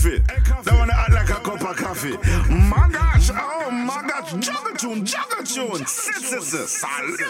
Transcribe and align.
coffee. 0.00 0.70
wanna 0.76 0.92
act 0.94 1.12
like 1.12 1.28
a 1.28 1.34
cup 1.34 1.60
of 1.60 1.76
coffee. 1.76 2.16
My 2.48 2.88
gosh, 2.90 3.30
oh 3.34 3.70
my 3.70 4.02
gosh, 4.06 4.32
juggle 4.34 4.74
tune, 4.74 5.04
juggle 5.04 5.44
tune. 5.44 5.86
Salute. 5.86 7.20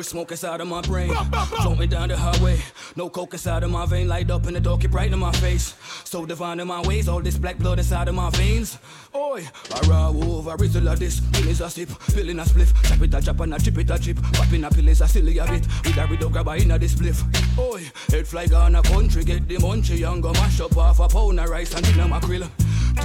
Cause 0.00 0.08
smoke 0.08 0.30
inside 0.30 0.62
of 0.62 0.66
my 0.66 0.80
brain. 0.80 1.14
Floating 1.60 1.90
down 1.90 2.08
the 2.08 2.16
highway. 2.16 2.58
No 2.96 3.10
coke 3.10 3.34
inside 3.34 3.64
of 3.64 3.70
my 3.70 3.84
vein. 3.84 4.08
Light 4.08 4.30
up 4.30 4.46
in 4.46 4.54
the 4.54 4.60
dark, 4.60 4.82
it 4.82 4.90
bright 4.90 5.12
in 5.12 5.18
my 5.18 5.30
face. 5.32 5.74
So 6.04 6.24
divine 6.24 6.58
in 6.58 6.68
my 6.68 6.80
ways. 6.80 7.06
All 7.06 7.20
this 7.20 7.36
black 7.36 7.58
blood 7.58 7.78
inside 7.78 8.08
of 8.08 8.14
my 8.14 8.30
veins. 8.30 8.78
Oi, 9.14 9.46
I 9.74 9.80
ride 9.88 10.16
over, 10.24 10.56
rizzle 10.56 10.90
of 10.90 10.98
this. 10.98 11.20
Feelings 11.20 11.60
a 11.60 11.68
sip, 11.68 11.90
feeling 11.90 12.38
a 12.38 12.44
spliff. 12.44 12.72
Chop 12.88 13.02
it 13.02 13.12
a 13.12 13.20
chop 13.20 13.40
and 13.40 13.52
a 13.52 13.58
chip 13.58 13.76
it 13.76 13.90
a 13.90 13.98
chip. 13.98 14.16
Popping 14.32 14.64
a 14.64 14.70
pill 14.70 14.88
is 14.88 15.02
a 15.02 15.06
silly 15.06 15.36
a 15.36 15.44
bit. 15.44 15.66
With 15.84 15.98
a 15.98 16.06
riddle 16.06 16.30
grab 16.30 16.48
a 16.48 16.54
in 16.54 16.70
a 16.70 16.78
this 16.78 16.94
spliff. 16.94 17.22
Oi, 17.58 17.84
head 18.08 18.26
fly 18.26 18.46
gone 18.46 18.76
a 18.76 18.82
country. 18.82 19.22
Get 19.22 19.46
the 19.48 19.56
munchie 19.56 20.10
and 20.10 20.22
go 20.22 20.32
mash 20.32 20.62
up 20.62 20.78
off 20.78 21.00
a 21.00 21.08
pound 21.08 21.40
of 21.40 21.50
rice 21.50 21.74
and 21.74 21.84
dinner 21.84 22.08
mackerel. 22.08 22.48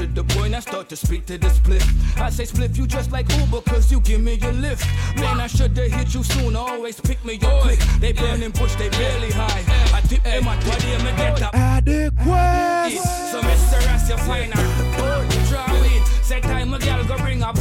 To 0.06 0.12
the 0.22 0.36
point 0.36 0.54
I 0.54 0.60
start 0.60 0.88
to 0.90 0.96
speak 0.96 1.26
to 1.26 1.38
the 1.38 1.50
split. 1.50 1.84
I 2.18 2.30
say 2.30 2.46
split 2.46 2.78
you 2.78 2.86
just 2.86 3.12
like 3.12 3.28
Uber 3.40 3.62
cause 3.62 3.92
you 3.92 4.00
give 4.02 4.22
me 4.22 4.36
your 4.36 4.52
lift. 4.52 4.86
Man, 5.16 5.40
I 5.40 5.48
should've 5.48 5.92
hit 5.92 6.14
you 6.14 6.24
soon, 6.24 6.56
always 6.56 7.00
pick 7.00 7.26
me 7.26 7.40
up 7.42 7.64
quick. 7.64 7.80
They 8.00 8.12
burning 8.12 8.52
push, 8.52 8.76
they 8.76 8.90
barely 8.90 9.32
high. 9.32 9.64
I 9.98 10.02
tip 10.02 10.24
in 10.24 10.46
my 10.46 10.56
body 10.64 10.92
and 10.94 11.04
me 11.04 11.12
get 11.18 11.42
up. 11.42 11.56
Adequate. 11.56 13.02
So 13.32 13.42
Mr. 13.42 13.82
Ass, 13.88 14.10
you 14.10 14.18
find 14.18 14.54
her. 14.54 15.48
Draw 15.50 15.82
weed. 15.82 16.04
Say 16.22 16.40
time 16.40 16.72
a 16.74 16.78
girl 16.78 17.04
go 17.06 17.18
bring 17.18 17.42
up. 17.42 17.56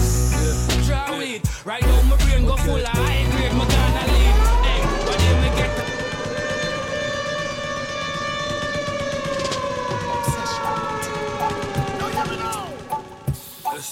Draw 0.84 1.18
weed. 1.18 1.40
Right 1.64 1.80
now 1.82 2.02
my 2.02 2.16
brain 2.24 2.44
go 2.44 2.56
full 2.56 2.76
of 2.76 3.03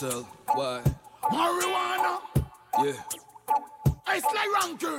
Why? 0.02 0.82
Marijuana. 1.30 2.18
Yeah, 2.82 2.92
It's 4.08 4.26
like 4.26 4.52
ranking. 4.60 4.98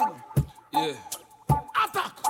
yeah. 0.71 0.93
Attack. 1.83 2.22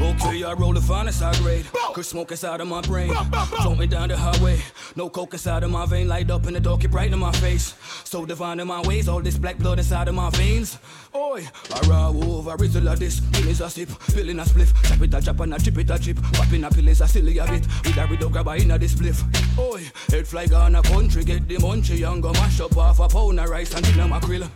Okay, 0.00 0.42
I 0.42 0.52
roll 0.54 0.72
the 0.72 0.80
finest 0.80 1.22
high 1.22 1.36
grade. 1.38 1.66
Cause 1.94 2.08
smoke 2.08 2.30
inside 2.32 2.60
of 2.60 2.66
my 2.68 2.80
brain. 2.80 3.14
Floating 3.62 3.88
down 3.88 4.08
the 4.08 4.16
highway. 4.16 4.60
No 4.96 5.08
coke 5.08 5.32
inside 5.34 5.62
of 5.62 5.70
my 5.70 5.86
vein. 5.86 6.08
Light 6.08 6.30
up 6.30 6.46
in 6.46 6.54
the 6.54 6.60
dark, 6.60 6.84
it 6.84 6.90
bright 6.90 7.12
in 7.12 7.18
my 7.18 7.32
face. 7.32 7.74
So 8.04 8.26
divine 8.26 8.60
in 8.60 8.66
my 8.66 8.82
ways. 8.82 9.08
All 9.08 9.20
this 9.20 9.38
black 9.38 9.58
blood 9.58 9.78
inside 9.78 10.08
of 10.08 10.14
my 10.14 10.30
veins. 10.30 10.78
Oi, 11.14 11.46
I 11.74 11.80
ride 11.88 12.14
over, 12.16 12.50
I 12.50 12.54
rizzle 12.54 12.92
of 12.92 12.98
this. 12.98 13.20
Feelings 13.20 13.60
a 13.60 13.70
sip, 13.70 13.88
feeling 13.88 14.40
a 14.40 14.42
spliff. 14.42 14.72
Chop 14.88 15.00
it 15.02 15.14
a 15.14 15.20
chop 15.22 15.40
and 15.40 15.54
a 15.54 15.58
chip 15.58 15.78
it 15.78 15.90
a 15.90 15.98
chip. 15.98 16.18
Popping 16.32 16.64
a 16.64 16.70
pill 16.70 16.88
is 16.88 17.00
a 17.00 17.08
silly 17.08 17.38
a 17.38 17.46
bit. 17.46 17.66
With 17.84 17.96
a 17.96 18.06
riddle 18.06 18.30
grab 18.30 18.48
a 18.48 18.56
in 18.56 18.72
a 18.72 18.78
this 18.78 18.94
spliff. 18.94 19.22
Oi, 19.58 19.82
head 20.08 20.26
fly 20.26 20.46
gone 20.46 20.74
a 20.74 20.82
country. 20.82 21.24
Get 21.24 21.46
the 21.48 21.56
munchie 21.56 22.10
and 22.10 22.22
go 22.22 22.32
mash 22.32 22.60
up 22.60 22.76
off 22.76 22.98
a 22.98 23.08
pound 23.08 23.38
of 23.40 23.48
rice 23.48 23.72
and 23.74 23.84
dinner 23.84 24.08
mackerel. 24.08 24.50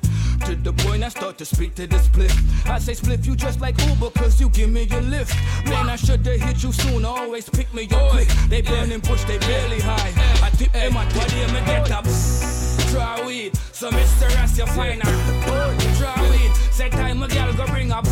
To 0.46 0.54
the 0.54 0.72
point 0.72 1.02
I 1.04 1.08
start 1.08 1.36
to 1.38 1.44
speak 1.44 1.74
to 1.74 1.86
the 1.86 1.98
split. 1.98 2.32
I 2.66 2.78
say 2.78 2.94
split 2.94 3.26
you 3.26 3.36
just 3.36 3.60
like 3.60 3.76
Uber 3.86 4.10
cause 4.10 4.40
you 4.40 4.48
give 4.48 4.70
me 4.70 4.84
your 4.84 5.02
lift. 5.02 5.34
Man, 5.66 5.88
I 5.90 5.96
should've 5.96 6.40
hit 6.40 6.62
you 6.62 6.72
soon, 6.72 7.04
always 7.04 7.48
pick 7.48 7.72
me 7.74 7.88
up 7.90 8.10
quick. 8.10 8.28
They 8.48 8.62
burning 8.62 9.00
push, 9.00 9.24
they 9.24 9.38
barely 9.38 9.80
high. 9.80 10.12
I 10.42 10.50
tip 10.50 10.74
in 10.74 10.94
my 10.94 11.04
body 11.12 11.40
and 11.40 11.52
me 11.52 11.60
get 11.66 11.90
up. 11.90 12.04
Draw 12.90 13.26
weed, 13.26 13.56
so 13.72 13.90
Mr. 13.90 14.30
Ass, 14.36 14.56
you 14.56 14.66
find. 14.66 15.02
Draw 15.02 16.30
weed, 16.30 16.52
say 16.72 16.88
time 16.88 17.22
a 17.22 17.28
girl 17.28 17.52
go 17.52 17.66
bring 17.66 17.92
up. 17.92 18.04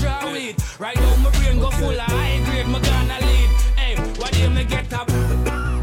Draw 0.00 0.32
weed, 0.32 0.56
right 0.78 0.96
now 0.96 1.16
my 1.16 1.30
brain 1.30 1.58
go 1.58 1.70
full 1.70 1.90
of 1.90 1.98
high 1.98 2.42
grade, 2.46 2.66
my 2.68 2.80
gonna 2.80 3.18
lead. 3.20 3.50
Hey, 3.76 3.96
what 4.18 4.32
do 4.32 4.48
me 4.48 4.64
get 4.64 4.92
up? 4.92 5.08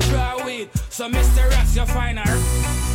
Draw 0.10 0.46
weed, 0.46 0.70
so 0.90 1.10
Mr. 1.10 1.52
Ass, 1.52 1.76
you 1.76 1.86
find. 1.86 2.89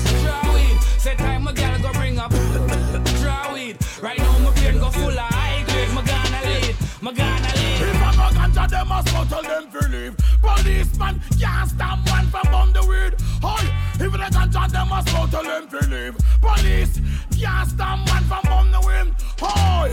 Say 1.04 1.14
time 1.16 1.46
a 1.46 1.52
girl 1.52 1.78
go 1.80 1.92
bring 1.92 2.18
up. 2.18 2.30
Draw 2.30 3.52
weed, 3.52 3.76
right 4.00 4.16
now 4.16 4.38
my 4.38 4.50
brain 4.52 4.78
go 4.78 4.88
full 4.88 5.10
of 5.10 5.18
high 5.18 5.62
grade, 5.66 5.92
my 5.92 6.02
gonna 6.02 6.40
lead, 6.46 6.74
my 7.02 7.12
gonna 7.12 7.52
lead. 7.56 7.82
If 7.82 8.02
I 8.02 8.10
no 8.16 8.26
ganja, 8.32 8.70
them 8.70 8.88
must 8.88 9.08
go 9.12 9.24
tell 9.26 9.42
them 9.42 9.70
to 9.70 9.88
leave. 9.88 10.16
Policeman 10.40 11.20
can't 11.38 11.68
stop 11.68 11.98
one 12.08 12.26
from 12.28 12.50
bum 12.50 12.72
the 12.72 12.86
weed. 12.86 13.20
Hoy, 13.42 13.66
if 14.02 14.12
the 14.12 14.18
ganja, 14.18 14.72
them 14.72 14.88
must 14.88 15.08
go 15.08 15.26
tell 15.26 15.42
them 15.42 15.68
to 15.68 15.86
leave. 15.88 16.16
Police 16.40 16.98
can't 17.38 17.68
stop 17.68 18.08
one 18.08 18.24
from 18.24 18.42
bum 18.44 18.72
the 18.72 18.80
weed. 18.80 19.14
Hoy, 19.40 19.92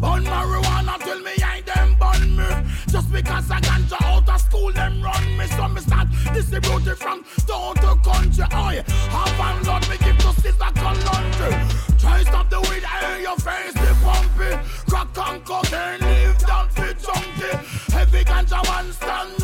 bun 0.00 0.24
marijuana 0.24 0.98
till 1.04 1.20
me 1.20 1.32
ain't 1.52 1.66
them 1.66 1.94
bun 1.98 2.36
me. 2.36 2.48
Just 2.88 3.12
because 3.12 3.50
I 3.50 3.60
ganja 3.60 4.02
out 4.02 4.28
of 4.28 4.40
school, 4.40 4.72
them 4.72 5.02
run 5.02 5.36
me. 5.36 5.46
So 5.46 5.68
me 5.68 5.80
start 5.80 6.08
distribute 6.34 6.86
it 6.86 6.98
from 6.98 7.24
town 7.46 7.74
to 7.82 7.92
country. 8.08 8.46
Hoy, 8.50 8.82
half 9.14 9.40
and 9.46 9.66
lot 9.66 9.88
me 9.90 9.96
give 9.98 10.18
to 10.18 10.32
sister 10.40 10.72
country. 10.84 11.52
Try 11.98 12.22
stop 12.24 12.48
the 12.48 12.60
weed, 12.60 12.84
I 12.84 12.96
hear 13.04 13.20
your 13.28 13.36
face, 13.36 13.74
the 13.74 13.92
pumpy. 14.04 14.50
Crack 14.88 15.18
and 15.28 15.44
cocaine, 15.44 16.00
live 16.00 16.38
down 16.38 16.68
fit 16.70 16.96
junkie. 17.04 17.56
Heavy 17.92 18.24
ganja 18.24 18.60
man 18.68 18.92
stand 18.92 19.39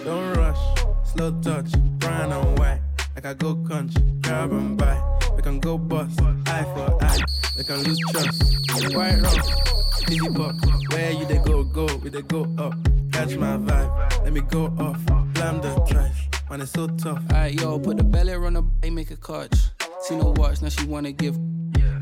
Don't 0.03 0.37
rush, 0.37 0.57
slow 1.03 1.37
touch, 1.41 1.71
brown 1.99 2.31
and 2.31 2.59
white. 2.59 2.79
Like 3.15 3.25
I 3.25 3.33
go 3.33 3.55
country, 3.55 4.01
grab 4.21 4.51
and. 4.53 4.77
Can 5.47 5.61
go 5.61 5.77
bust, 5.77 6.19
eye 6.21 6.63
for 6.75 7.01
eye. 7.01 7.19
they 7.55 7.63
can 7.63 7.81
lose 7.81 7.97
trust, 8.11 8.93
quite 8.93 9.15
wrong. 9.21 10.11
Easy 10.11 10.27
buck, 10.27 10.55
where 10.91 11.11
you 11.13 11.25
they 11.25 11.37
go, 11.37 11.63
go, 11.63 11.85
we 12.03 12.09
they 12.09 12.21
go 12.23 12.41
up. 12.57 12.73
Catch 13.13 13.37
my 13.37 13.55
vibe, 13.55 14.23
let 14.25 14.33
me 14.33 14.41
go 14.41 14.65
off. 14.77 14.99
Blam 15.05 15.61
the 15.61 15.73
trash, 15.87 16.27
man, 16.49 16.59
it's 16.59 16.71
so 16.73 16.87
tough. 16.87 17.23
Alright, 17.31 17.61
yo, 17.61 17.79
put 17.79 17.95
the 17.95 18.03
belly 18.03 18.33
on 18.33 18.55
the 18.55 18.63
ain't 18.83 18.93
make 18.93 19.09
a 19.09 19.15
catch. 19.15 19.57
See 20.01 20.17
no 20.17 20.33
watch, 20.35 20.61
now 20.61 20.67
she 20.67 20.85
wanna 20.85 21.13
give. 21.13 21.37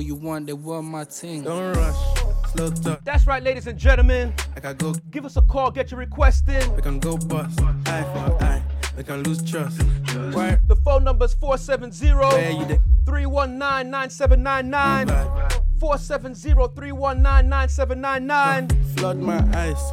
you 0.00 0.14
want, 0.14 0.46
they 0.46 0.52
want 0.52 0.86
my 0.86 1.04
ting. 1.04 1.42
Don't 1.42 1.74
rush, 1.74 1.96
slow 2.52 2.70
talk. 2.70 3.04
That's 3.04 3.26
right, 3.26 3.42
ladies 3.42 3.66
and 3.66 3.78
gentlemen. 3.78 4.32
Like 4.54 4.64
I 4.64 4.72
go, 4.72 4.92
Give 5.10 5.24
us 5.24 5.36
a 5.36 5.42
call, 5.42 5.70
get 5.70 5.90
your 5.90 6.00
request 6.00 6.48
in. 6.48 6.74
we 6.74 6.82
can 6.82 6.98
go 6.98 7.16
bust. 7.16 7.60
Eye 7.86 8.02
for 8.02 8.44
eye, 8.44 8.62
we 8.96 9.02
can 9.04 9.22
lose 9.22 9.42
trust. 9.48 9.80
Why? 10.32 10.58
The 10.66 10.76
phone 10.84 11.04
number 11.04 11.24
is 11.26 11.34
470 11.34 12.14
Where 12.14 12.78
319 13.06 13.90
9799. 13.90 15.06
470 15.80 16.74
319 16.74 17.48
9799. 17.48 18.68
Flood 18.96 19.18
my 19.18 19.38
eyes. 19.58 19.92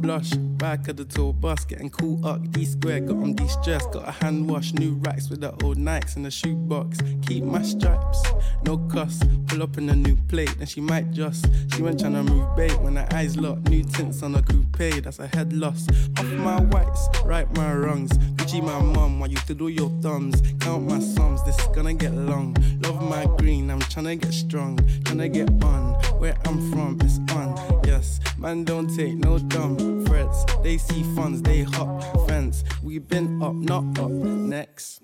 Blush, 0.00 0.30
back 0.60 0.88
of 0.88 0.96
the 0.96 1.06
tour 1.06 1.32
bus, 1.32 1.64
getting 1.64 1.88
cool 1.88 2.24
up. 2.24 2.50
D 2.52 2.66
square, 2.66 3.00
got 3.00 3.16
on 3.16 3.32
de 3.32 3.48
stress. 3.48 3.84
Got 3.86 4.06
a 4.06 4.12
hand 4.12 4.48
wash, 4.48 4.74
new 4.74 4.92
racks 5.00 5.30
with 5.30 5.40
the 5.40 5.50
old 5.64 5.78
Nikes 5.78 6.16
in 6.16 6.22
the 6.22 6.30
shoebox. 6.30 6.98
Keep 7.26 7.44
my 7.44 7.62
stripes, 7.62 8.22
no 8.66 8.76
cuss. 8.76 9.22
Pull 9.46 9.62
up 9.62 9.78
in 9.78 9.88
a 9.88 9.96
new 9.96 10.16
plate, 10.28 10.54
then 10.58 10.66
she 10.66 10.82
might 10.82 11.10
just. 11.12 11.46
She 11.74 11.82
went 11.82 12.00
tryna 12.00 12.28
move 12.28 12.54
bait 12.56 12.78
when 12.82 12.96
her 12.96 13.08
eyes 13.12 13.38
locked. 13.38 13.70
New 13.70 13.82
tints 13.82 14.22
on 14.22 14.34
a 14.34 14.42
coupe, 14.42 15.02
that's 15.02 15.18
a 15.18 15.26
head 15.28 15.54
loss. 15.54 15.88
Off 16.18 16.26
my 16.26 16.60
whites, 16.60 17.08
right 17.24 17.50
my 17.56 17.74
wrongs. 17.74 18.10
Gucci 18.36 18.62
my 18.62 18.80
mum, 18.82 19.18
while 19.18 19.30
you 19.30 19.38
to 19.38 19.54
do 19.54 19.68
your 19.68 19.90
thumbs. 20.02 20.42
Count 20.60 20.86
my 20.86 21.00
sums, 21.00 21.42
this 21.44 21.58
is 21.58 21.68
gonna 21.68 21.94
get 21.94 22.12
long. 22.12 22.54
Love 22.82 23.02
my 23.02 23.24
green, 23.38 23.70
I'm 23.70 23.80
tryna 23.80 24.20
get 24.20 24.34
strong. 24.34 24.76
Tryna 24.76 25.32
get 25.32 25.48
on, 25.64 25.94
where 26.20 26.36
I'm 26.44 26.70
from, 26.70 26.98
it's 27.00 27.18
on. 27.32 27.80
Yes, 27.86 28.20
man, 28.36 28.64
don't 28.64 28.94
take 28.94 29.14
no 29.14 29.38
dumb 29.38 30.04
threats. 30.04 30.49
They 30.62 30.78
see 30.78 31.02
funds, 31.14 31.42
they 31.42 31.62
hop 31.62 32.02
fence. 32.28 32.64
We 32.82 32.98
been 32.98 33.42
up, 33.42 33.54
not 33.54 33.98
up. 33.98 34.10
Next. 34.10 35.02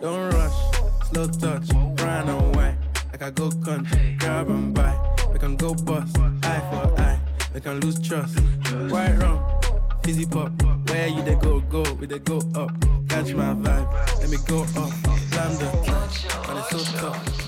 Don't 0.00 0.30
rush, 0.32 1.10
slow 1.10 1.26
touch, 1.26 1.68
brown 1.96 2.28
and 2.28 2.56
white. 2.56 2.76
Like 3.10 3.22
I 3.22 3.30
go 3.30 3.50
country, 3.50 4.16
grab 4.18 4.48
and 4.48 4.74
buy. 4.74 4.94
We 5.32 5.38
can 5.38 5.56
go 5.56 5.74
bust, 5.74 6.16
eye 6.18 6.60
for 6.70 7.00
eye. 7.00 7.20
We 7.52 7.60
can 7.60 7.80
lose 7.80 8.00
trust. 8.00 8.38
Right 8.72 9.16
wrong, 9.18 9.60
fizzy 10.04 10.26
pop. 10.26 10.52
Where 10.88 11.08
you 11.08 11.22
they 11.22 11.34
go, 11.34 11.60
go, 11.60 11.82
we 11.94 12.06
they 12.06 12.20
go 12.20 12.38
up. 12.54 12.70
Catch 13.08 13.34
my 13.34 13.54
vibe, 13.54 14.20
let 14.20 14.30
me 14.30 14.36
go 14.46 14.62
up. 14.62 14.92
Clutch, 15.30 16.26
and 16.48 16.58
it's 16.58 16.70
so 16.70 16.98
tough. 16.98 17.47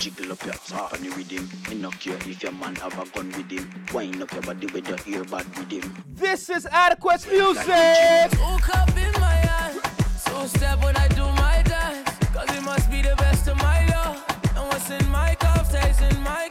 Jiggle 0.00 0.32
up 0.32 0.42
your 0.46 0.54
heart 0.54 0.94
on 0.94 1.02
the 1.02 1.10
rhythm. 1.10 1.46
Me 1.68 1.74
no 1.74 1.90
care 1.90 2.16
if 2.26 2.42
your 2.42 2.52
man 2.52 2.74
have 2.76 2.98
a 2.98 3.04
gun 3.10 3.26
with 3.32 3.50
him. 3.50 3.70
Wind 3.92 4.22
up 4.22 4.32
your 4.32 4.40
body 4.40 4.66
with 4.68 4.88
your 4.88 4.96
earbud 4.96 5.58
with 5.58 5.70
him. 5.70 5.94
This 6.08 6.48
is 6.48 6.64
ADIQUEST 6.64 7.30
Music. 7.30 8.40
Woke 8.40 8.78
up 8.78 8.88
in 8.96 9.12
my 9.20 9.44
eyes. 9.60 9.78
So 10.16 10.46
step 10.46 10.82
when 10.82 10.96
I 10.96 11.06
do 11.08 11.24
my 11.24 11.62
dance. 11.66 12.08
Cause 12.32 12.48
it 12.56 12.62
must 12.62 12.90
be 12.90 13.02
the 13.02 13.14
best 13.16 13.46
of 13.46 13.58
my 13.58 13.84
love. 13.88 14.24
And 14.56 14.66
what's 14.68 14.88
in 14.88 15.06
my 15.10 15.34
cup 15.34 15.66
stays 15.66 16.00
in 16.00 16.18
my 16.22 16.48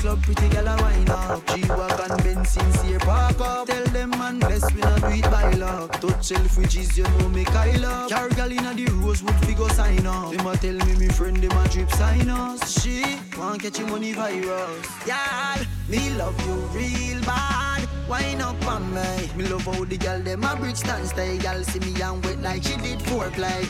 club, 0.00 0.22
pretty 0.22 0.48
gal 0.48 0.66
a 0.66 0.76
wine 0.82 1.08
up. 1.10 1.46
G-Wagon, 1.46 2.16
Benz, 2.24 2.50
sincere 2.50 2.98
park 3.00 3.40
up. 3.40 3.66
Tell 3.66 3.84
them 3.86 4.10
man, 4.10 4.38
best 4.40 4.74
we 4.74 4.80
not 4.80 5.00
do 5.00 5.08
it 5.08 5.24
by 5.24 5.50
luck. 5.52 5.92
Touch 6.00 6.30
Selfridges, 6.30 6.96
you 6.96 7.04
know 7.04 7.28
me 7.28 7.44
Kyle 7.44 7.84
up. 7.84 8.08
Carry 8.08 8.34
gal 8.34 8.50
inna 8.50 8.74
the 8.74 8.86
Rosewood, 9.02 9.34
figure 9.46 9.68
sign 9.70 10.06
up. 10.06 10.32
Them 10.32 10.46
a 10.46 10.56
tell 10.56 10.78
me 10.86 10.96
me 10.96 11.08
friend, 11.08 11.36
them 11.36 11.56
a 11.56 11.68
drip 11.68 11.90
sign 11.92 12.30
us. 12.30 12.80
She 12.80 13.04
want 13.38 13.62
catch 13.62 13.80
money 13.80 14.12
virus. 14.12 14.86
Yeah, 15.06 15.64
me 15.88 16.10
love 16.10 16.38
you 16.46 16.54
real 16.78 17.20
bad. 17.22 17.86
Wine 18.08 18.40
up 18.40 18.66
on 18.66 18.92
me. 18.94 19.30
Me 19.36 19.46
love 19.48 19.62
how 19.62 19.84
the 19.84 19.96
gal 19.96 20.20
them 20.20 20.44
a 20.44 20.56
bridge 20.56 20.76
stand 20.76 21.06
stay. 21.06 21.38
Gal 21.38 21.62
see 21.62 21.80
me 21.80 22.00
and 22.00 22.24
wet 22.24 22.40
like 22.40 22.62
she 22.62 22.76
did 22.76 22.98
foreplay. 23.00 23.62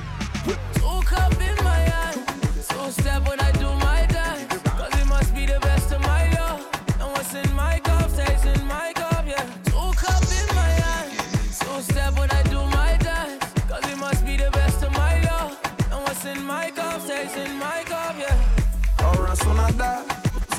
Woke 0.83 1.13
up 1.13 1.33
in 1.33 1.65
my 1.65 1.83
eyes. 2.05 2.67
So 2.67 2.91
step 2.91 3.29
when 3.29 3.41
I 3.41 3.53
do 3.53 3.80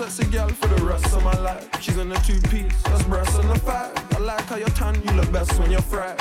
sexy 0.10 0.32
girl 0.32 0.48
for 0.50 0.68
the 0.68 0.84
rest 0.84 1.06
of 1.14 1.24
my 1.24 1.38
life. 1.42 1.70
She's 1.80 1.98
in 1.98 2.12
a 2.12 2.20
two 2.22 2.40
piece, 2.50 2.82
that's 2.84 3.04
breasts 3.04 3.36
and 3.36 3.50
a 3.52 3.60
five. 3.60 3.94
I 4.16 4.20
like 4.20 4.42
how 4.46 4.56
you're 4.56 4.68
tan, 4.70 5.00
you 5.04 5.12
look 5.12 5.32
best 5.32 5.60
when 5.60 5.70
you're 5.70 5.82
fried. 5.82 6.20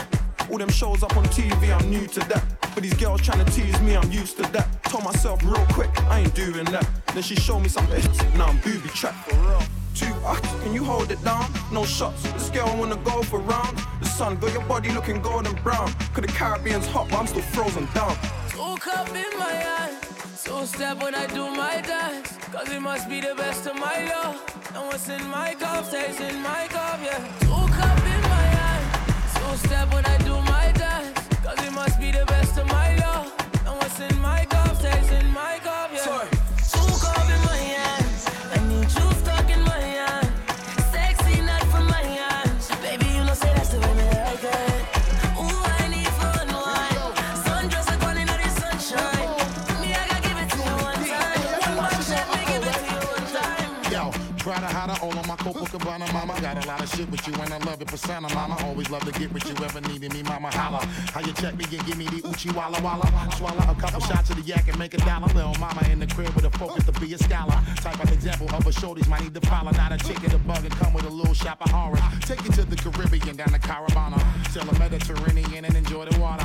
All 0.51 0.59
them 0.59 0.69
shows 0.69 1.03
up 1.03 1.17
on 1.17 1.25
TV, 1.27 1.75
I'm 1.75 1.89
new 1.89 2.07
to 2.09 2.21
that. 2.29 2.45
But 2.75 2.83
these 2.83 2.95
girls 2.95 3.23
trying 3.23 3.43
to 3.43 3.51
tease 3.53 3.81
me, 3.81 3.97
I'm 3.97 4.11
used 4.13 4.37
to 4.37 4.43
that. 4.53 4.83
Told 4.85 5.05
myself 5.05 5.43
real 5.43 5.65
quick, 5.71 5.91
I 6.11 6.21
ain't 6.21 6.35
doing 6.35 6.67
that. 6.67 6.87
Then 7.15 7.23
she 7.23 7.37
showed 7.37 7.61
me 7.61 7.69
some 7.69 7.87
now 8.37 8.47
I'm 8.47 8.59
booby 8.59 8.89
trapped 8.91 9.31
for 9.31 9.37
real. 9.37 9.63
Two 9.95 10.13
us, 10.27 10.41
can 10.63 10.75
you 10.75 10.85
hold 10.85 11.11
it 11.11 11.23
down? 11.25 11.51
No 11.73 11.85
shots, 11.85 12.23
this 12.33 12.51
girl 12.51 12.77
wanna 12.77 12.97
go 12.97 13.23
for 13.23 13.39
round. 13.39 13.79
The 14.01 14.07
sun 14.09 14.37
got 14.37 14.53
your 14.53 14.65
body 14.65 14.91
looking 14.93 15.23
golden 15.23 15.55
brown. 15.63 15.91
Cause 16.13 16.27
the 16.27 16.33
Caribbean's 16.33 16.87
hot, 16.87 17.09
but 17.09 17.19
I'm 17.19 17.27
still 17.27 17.43
frozen 17.43 17.89
down. 17.95 18.15
Woke 18.59 18.87
up 18.89 19.09
in 19.09 19.39
my 19.39 19.67
eyes. 19.81 20.10
So 20.43 20.65
step 20.65 21.03
when 21.03 21.15
I 21.15 21.27
do 21.27 21.51
my 21.51 21.83
dance. 21.83 22.39
Cause 22.51 22.73
it 22.73 22.81
must 22.81 23.11
be 23.11 23.21
the 23.21 23.35
best 23.35 23.67
of 23.67 23.77
my 23.77 24.07
love. 24.07 24.43
And 24.75 24.87
what's 24.87 25.07
in 25.11 25.23
my 25.29 25.55
cup 25.55 25.85
stays 25.85 26.19
in 26.19 26.41
my 26.41 26.67
cup, 26.71 26.99
yeah. 27.05 27.21
Woke 27.47 27.79
up 27.79 27.99
in 28.15 28.23
my 28.35 28.47
eyes. 28.69 28.87
So 29.35 29.69
step 29.69 29.93
when 29.93 30.07
I 30.07 30.17
do 30.25 30.41
my 30.41 30.73
dance. 30.73 30.80
Copacabana, 55.91 56.13
mama. 56.13 56.41
Got 56.41 56.65
a 56.65 56.69
lot 56.69 56.83
of 56.83 56.89
shit 56.95 57.11
with 57.11 57.27
you 57.27 57.35
and 57.35 57.53
I 57.53 57.59
love 57.59 57.81
it 57.83 57.89
persona, 57.89 58.33
mama. 58.35 58.57
Always 58.65 58.91
love 58.91 59.05
to 59.05 59.19
get 59.19 59.33
with 59.33 59.47
you, 59.49 59.65
ever 59.65 59.81
needed 59.81 60.13
me, 60.13 60.23
mama. 60.23 60.51
Holla. 60.51 60.85
How 61.13 61.21
you 61.21 61.33
check 61.33 61.57
me 61.57 61.65
and 61.65 61.87
give 61.87 61.97
me 61.97 62.07
the 62.07 62.29
Uchi 62.29 62.51
Walla 62.51 62.81
Walla. 62.81 63.07
Swallow 63.37 63.59
a 63.59 63.75
couple 63.75 64.01
shots 64.01 64.31
of 64.31 64.37
the 64.37 64.43
yak 64.43 64.69
and 64.69 64.79
make 64.79 64.95
a 64.95 64.99
dollar. 64.99 65.27
Little 65.29 65.55
mama 65.59 65.83
in 65.91 65.99
the 65.99 66.07
crib 66.07 66.33
with 66.35 66.45
a 66.45 66.51
focus 66.59 66.85
to 66.85 66.93
be 66.93 67.13
a 67.15 67.19
scholar. 67.19 67.59
Type 67.77 68.03
of 68.03 68.13
example 68.13 68.49
of 68.55 68.67
a 68.67 68.71
shorties 68.71 69.09
might 69.09 69.23
need 69.23 69.35
to 69.35 69.41
follow. 69.47 69.71
Not 69.73 69.93
a 69.93 69.99
chicken, 69.99 70.33
a 70.33 70.39
bug, 70.39 70.65
and 70.65 70.75
come 70.77 70.93
with 70.93 71.05
a 71.05 71.11
little 71.11 71.35
shop 71.35 71.61
of 71.61 71.71
horror. 71.71 72.01
Take 72.21 72.45
you 72.45 72.51
to 72.53 72.65
the 72.65 72.77
Caribbean, 72.77 73.37
down 73.37 73.53
the 73.53 73.59
Caravana. 73.59 74.19
Sail 74.51 74.65
the 74.65 74.79
Mediterranean 74.79 75.65
and 75.65 75.75
enjoy 75.75 76.07
the 76.07 76.21
water. 76.21 76.45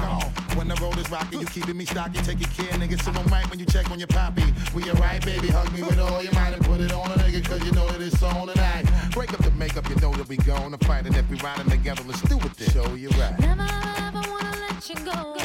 When 0.56 0.70
the 0.70 0.76
road 0.76 0.98
is 0.98 1.10
rocky, 1.12 1.38
you 1.38 1.46
keeping 1.46 1.78
me 1.78 1.86
stocky. 1.86 2.20
Take 2.22 2.40
your 2.40 2.50
care, 2.50 2.80
nigga. 2.80 3.02
So 3.04 3.12
don't 3.12 3.30
mic 3.30 3.50
when 3.50 3.60
you 3.60 3.66
check 3.66 3.92
on 3.92 4.00
your 4.00 4.08
poppy. 4.08 4.46
We 4.74 4.90
alright, 4.90 5.24
baby. 5.26 5.50
Hug 5.50 5.72
me 5.74 5.84
with 5.84 6.00
all 6.00 6.24
your 6.24 6.34
might 6.34 6.54
and 6.54 6.64
put 6.64 6.80
it 6.80 6.94
on 6.94 7.12
a 7.12 7.16
nigga, 7.16 7.44
cause 7.44 7.64
you 7.66 7.72
know 7.74 7.88
that 7.88 8.02
it's 8.02 8.24
on 8.24 8.48
tonight. 8.48 8.86
Break 9.12 9.34
up 9.34 9.44
the 9.44 9.52
makeup, 9.52 9.88
you 9.90 9.96
know 9.98 10.14
that 10.14 10.28
we 10.30 10.38
to 10.38 10.78
fight. 10.86 11.06
And 11.06 11.16
if 11.16 11.30
we 11.30 11.38
riding 11.38 11.70
together, 11.70 12.04
let's 12.08 12.22
do 12.22 12.38
it 12.38 12.54
then. 12.58 12.70
Show 12.70 12.94
you 12.96 13.10
right. 13.10 13.38
Never 13.40 13.68
ever 13.98 14.32
wanna 14.32 14.58
let 14.62 14.90
you 14.90 14.96
go. 15.04 15.45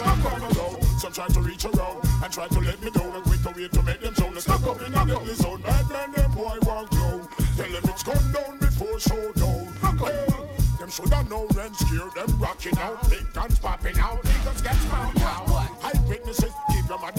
with 0.00 0.24
guns 0.24 0.42
and 0.42 0.54
gun 0.54 0.98
Some 0.98 1.12
try 1.12 1.28
to 1.28 1.40
reach 1.40 1.64
around 1.64 2.04
and 2.22 2.32
try 2.32 2.48
to 2.48 2.60
let 2.60 2.82
me 2.82 2.90
down. 2.90 3.16
A 3.16 3.20
quick 3.22 3.56
way 3.56 3.68
to 3.68 3.82
make 3.82 4.00
them 4.00 4.14
show. 4.14 4.32
Step 4.38 4.66
up 4.66 4.82
in 4.82 4.94
a 4.94 5.06
deadly 5.06 5.34
zone. 5.34 5.62
Bad 5.62 5.90
man, 5.90 6.12
them 6.12 6.32
boy 6.32 6.58
walk 6.62 6.90
down. 6.90 7.28
Tell 7.56 7.70
them 7.70 7.84
it's 7.84 8.02
gone 8.02 8.32
down 8.32 8.58
before 8.58 9.00
showdown. 9.00 9.68
Well, 10.00 10.48
them 10.78 10.90
shoulda 10.90 11.24
known 11.28 11.48
and 11.58 11.76
scared 11.76 12.14
them 12.14 12.38
rocking 12.38 12.78
out. 12.78 13.10
Big 13.10 13.32
guns 13.32 13.58
popping 13.58 13.98
out. 13.98 14.22
Niggas 14.22 14.62
get 14.62 14.76
spawned 14.76 15.22
out. 15.22 15.70
Eyewitnesses, 15.82 16.52
keep 16.70 16.88
your 16.88 16.98
motherfucking 16.98 17.17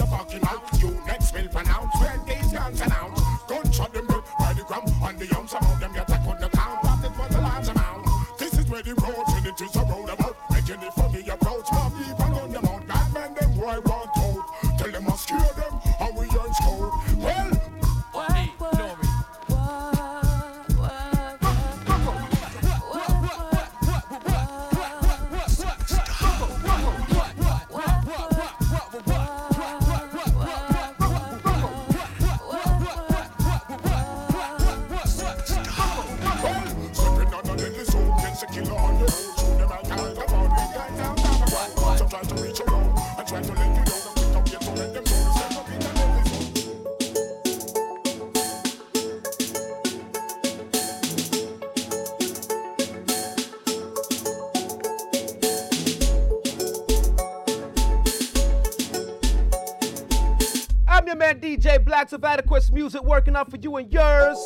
I'm 61.00 61.06
your 61.06 61.16
man 61.16 61.40
DJ 61.40 61.82
Blaxx 61.82 62.12
of 62.12 62.20
ADIQUEST 62.20 62.72
Music, 62.72 63.02
working 63.02 63.34
out 63.34 63.50
for 63.50 63.56
you 63.56 63.74
and 63.76 63.90
yours. 63.90 64.36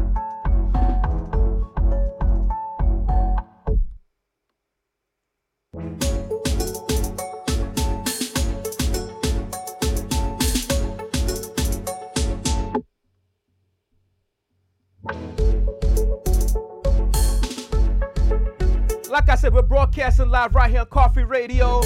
Broadcasting 20.15 20.31
live 20.31 20.53
right 20.53 20.69
here 20.69 20.81
on 20.81 20.85
Koffee 20.85 21.27
Radio. 21.27 21.81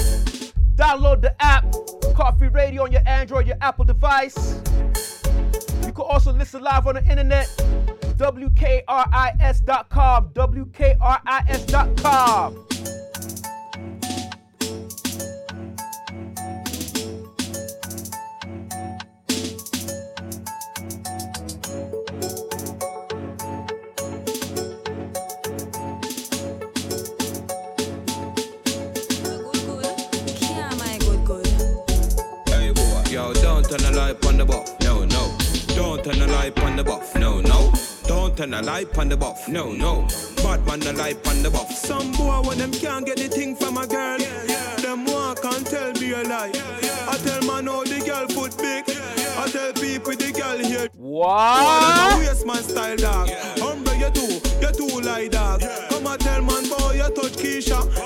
Download 0.74 1.22
the 1.22 1.34
app, 1.42 1.64
Koffee 2.14 2.52
Radio, 2.52 2.82
on 2.82 2.92
your 2.92 3.00
Android, 3.06 3.46
your 3.46 3.56
Apple 3.62 3.86
device. 3.86 4.60
You 5.86 5.92
can 5.92 6.04
also 6.06 6.34
listen 6.34 6.62
live 6.62 6.86
on 6.86 6.96
the 6.96 7.04
internet, 7.08 7.46
WKRIS.com, 8.18 8.68
WKRIS.com. 10.34 11.08
Turn 38.50 38.64
the 38.64 38.98
on 38.98 39.08
the 39.10 39.16
buff. 39.16 39.46
No, 39.46 39.72
no. 39.72 40.08
Bad 40.36 40.66
man 40.66 40.80
the 40.80 40.94
light 40.94 41.16
on 41.28 41.42
the 41.42 41.50
buff. 41.50 41.70
Some 41.70 42.12
boy 42.12 42.40
when 42.48 42.56
them 42.56 42.72
can't 42.72 43.04
get 43.04 43.18
the 43.18 43.28
thing 43.28 43.54
from 43.54 43.76
a 43.76 43.86
girl. 43.86 44.18
yeah 44.18 44.76
Them 44.76 45.04
walk 45.04 45.44
and 45.44 45.66
tell 45.66 45.92
me 45.92 46.12
a 46.12 46.22
lie. 46.22 46.50
I 46.54 47.18
tell 47.24 47.42
man 47.42 47.66
how 47.66 47.84
the 47.84 48.00
girl 48.06 48.26
foot 48.28 48.56
big. 48.56 48.84
I 49.36 49.48
tell 49.48 49.72
people 49.74 50.14
the 50.16 50.32
girl 50.32 50.58
here. 50.64 50.88
What? 50.96 52.18
Waste 52.20 52.46
man 52.46 52.62
style 52.62 52.96
dog. 52.96 53.28
Humble 53.58 53.94
you 53.96 54.10
too, 54.10 54.40
you 54.62 54.72
too 54.72 55.00
lie 55.02 55.28
dog. 55.28 55.60
Come 55.90 56.06
and 56.06 56.20
tell 56.20 56.40
man 56.40 56.68
boy 56.70 56.92
you 56.94 57.10
touch 57.14 57.36
Keisha. 57.36 57.97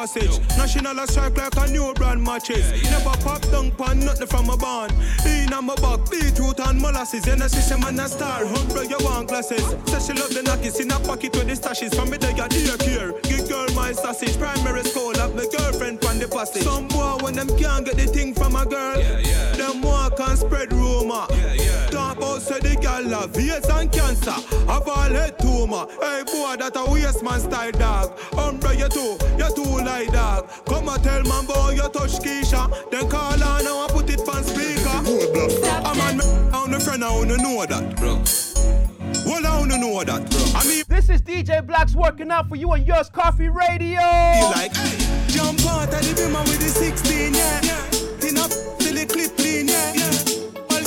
On 0.00 0.06
passage. 0.06 0.38
National 0.56 0.98
a 0.98 1.06
strike 1.06 1.36
like 1.36 1.56
a 1.56 1.70
new 1.70 1.92
brand 1.94 2.22
matches. 2.22 2.82
Never 2.84 3.16
pop 3.22 3.42
down 3.50 3.70
pan 3.72 4.00
nothing 4.00 4.26
from 4.26 4.50
a 4.50 4.56
barn. 4.56 4.90
In 5.26 5.52
a 5.52 5.62
my 5.62 5.74
back, 5.76 6.10
beetroot 6.10 6.58
and 6.60 6.80
molasses. 6.80 7.26
And 7.26 7.42
a 7.42 7.48
system 7.48 7.84
and 7.84 8.00
a 8.00 8.08
star. 8.08 8.46
Humble 8.46 8.84
you 8.84 8.98
want 9.00 9.28
glasses. 9.28 9.64
Say 9.86 10.12
she 10.12 10.20
love 10.20 10.32
the 10.32 10.42
knockers 10.42 10.80
in 10.80 10.90
a 10.90 10.98
pocket 11.00 11.34
with 11.34 11.46
the 11.46 11.54
stashes. 11.54 11.94
From 11.94 12.10
me 12.10 12.16
they 12.16 12.32
got 12.32 12.50
dear 12.50 12.76
care. 12.76 13.12
Give 13.22 13.48
girl 13.48 13.66
my 13.74 13.92
sausage. 13.92 14.38
Primary 14.38 14.84
school 14.84 15.14
have 15.16 15.34
my 15.34 15.46
girlfriend 15.56 16.00
from 16.00 16.18
the 16.18 16.28
passage. 16.28 16.62
Some 16.62 16.88
boy 16.88 17.18
when 17.20 17.34
them 17.34 17.48
can't 17.58 17.84
get 17.84 17.96
the 17.96 18.06
thing 18.06 18.34
from 18.34 18.56
a 18.56 18.64
girl. 18.64 18.98
Yeah, 18.98 19.18
yeah. 19.18 19.52
Them 19.52 19.82
walk 19.82 20.18
and 20.20 20.38
spread 20.38 20.72
rumor. 20.72 21.26
Talk 21.26 21.89
about 22.20 22.42
say 22.42 22.60
the 22.60 22.76
girl 22.76 23.08
have 23.20 23.36
AIDS 23.36 23.68
and 23.68 23.90
cancer. 23.90 24.36
Have 24.68 24.88
all 24.88 25.10
head 25.10 25.38
tumor. 25.38 25.86
Hey 26.00 26.22
boy 26.24 26.56
that 26.60 26.76
a 26.76 26.84
waste 26.90 27.22
man 27.22 27.40
style 27.40 27.72
dog. 27.72 28.16
Umbre 28.36 28.76
you 28.78 28.88
too, 28.88 29.16
you 29.40 29.48
too 29.54 29.84
like 29.84 30.12
dog. 30.12 30.48
Come 30.66 30.88
and 30.88 31.02
tell 31.02 31.22
man 31.24 31.46
boy 31.46 31.72
you 31.74 31.88
touch 31.88 32.20
Keisha. 32.20 32.68
Then 32.90 33.08
call 33.08 33.32
her 33.32 33.62
now 33.62 33.84
and 33.84 33.92
put 33.92 34.10
it 34.10 34.20
on 34.28 34.44
speaker. 34.44 34.96
A 35.88 35.94
man 35.96 36.18
me 36.18 36.24
on 36.52 36.70
the 36.70 36.80
friend 36.80 37.04
I 37.04 37.12
wanna 37.12 37.36
know 37.38 37.64
that, 37.66 37.96
bro. 37.96 38.22
Well, 39.26 39.46
I 39.46 39.58
wanna 39.58 39.78
know 39.78 40.04
that. 40.04 40.22
I 40.54 40.66
mean, 40.68 40.84
This 40.88 41.08
is 41.08 41.22
DJ 41.22 41.64
Blaxx 41.66 41.94
working 41.94 42.30
out 42.30 42.48
for 42.48 42.56
you 42.56 42.70
and 42.72 42.86
yours, 42.86 43.10
Koffee 43.10 43.52
Radio. 43.52 44.00
be 44.00 44.44
like, 44.56 44.72
jump 45.28 45.60
out 45.66 45.92
of 45.92 46.00
the 46.02 46.14
bimmer 46.16 46.42
with 46.48 46.60
the 46.60 46.68
16, 46.68 47.34
yeah. 47.34 47.60
Tin 48.20 48.38
up 48.38 48.50
till 48.78 48.94
the 48.94 49.06
clip 49.06 49.36
clean, 49.36 49.68
yeah 49.68 49.99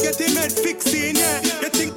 get 0.04 0.20
him 0.20 0.36
head 0.36 0.52
fixing, 0.52 1.16
yeah. 1.16 1.40
You 1.64 1.72
think 1.72 1.96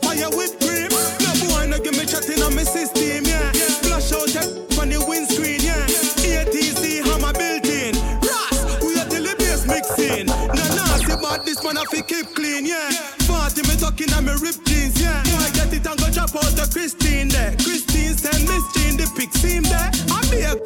fire 0.00 0.32
with 0.32 0.56
cream? 0.64 0.88
No 1.20 1.30
boy, 1.44 1.68
no 1.68 1.76
give 1.78 1.92
me 1.92 2.08
chatting 2.08 2.40
on 2.40 2.56
my 2.56 2.64
system, 2.64 3.28
yeah. 3.28 3.52
Flash 3.84 4.12
out 4.16 4.32
that 4.32 4.48
on 4.80 4.88
the 4.88 4.98
windscreen, 5.04 5.60
yeah. 5.60 5.84
ATC 6.24 7.04
hammer 7.04 7.36
built 7.36 7.68
in. 7.68 7.92
Ross, 8.24 8.56
we 8.80 8.96
are 8.96 9.04
till 9.12 9.28
the 9.28 9.36
bass 9.36 9.68
mixing. 9.68 10.26
Nah, 10.26 10.56
nasty, 10.56 11.14
but 11.20 11.44
this 11.44 11.60
man 11.62 11.76
have 11.76 11.92
to 11.92 12.00
keep 12.02 12.32
clean, 12.34 12.64
yeah. 12.64 12.88
Party 13.28 13.60
me 13.68 13.76
talking 13.76 14.08
on 14.16 14.24
my 14.24 14.32
rip 14.40 14.56
jeans, 14.64 14.96
yeah. 14.96 15.20
I 15.44 15.52
get 15.52 15.68
it 15.68 15.84
and 15.84 16.00
go 16.00 16.08
chop 16.08 16.32
out 16.32 16.48
the 16.56 16.64
Christine 16.72 17.28
there. 17.28 17.52
Christine 17.60 18.16
send 18.16 18.48
Miss 18.48 18.64
Jane 18.72 18.96
the 18.96 19.04
pic 19.12 19.32
seem 19.36 19.68
there. 19.68 19.92
I 20.08 20.18
be 20.32 20.48
a 20.48 20.56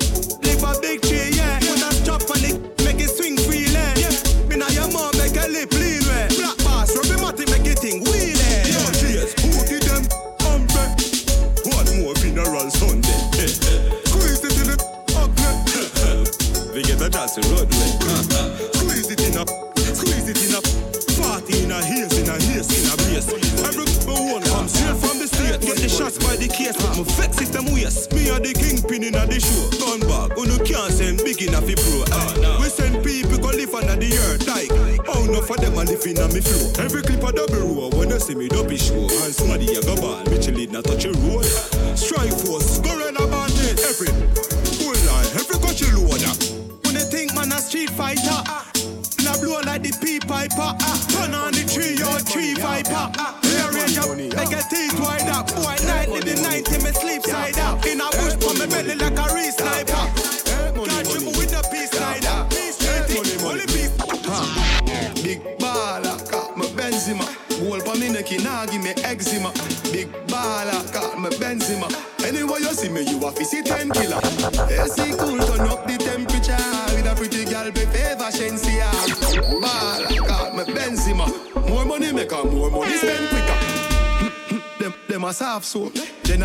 live 0.47 0.62
a 0.62 0.79
big 0.81 1.03
tree, 1.03 1.35
yeah. 1.35 1.59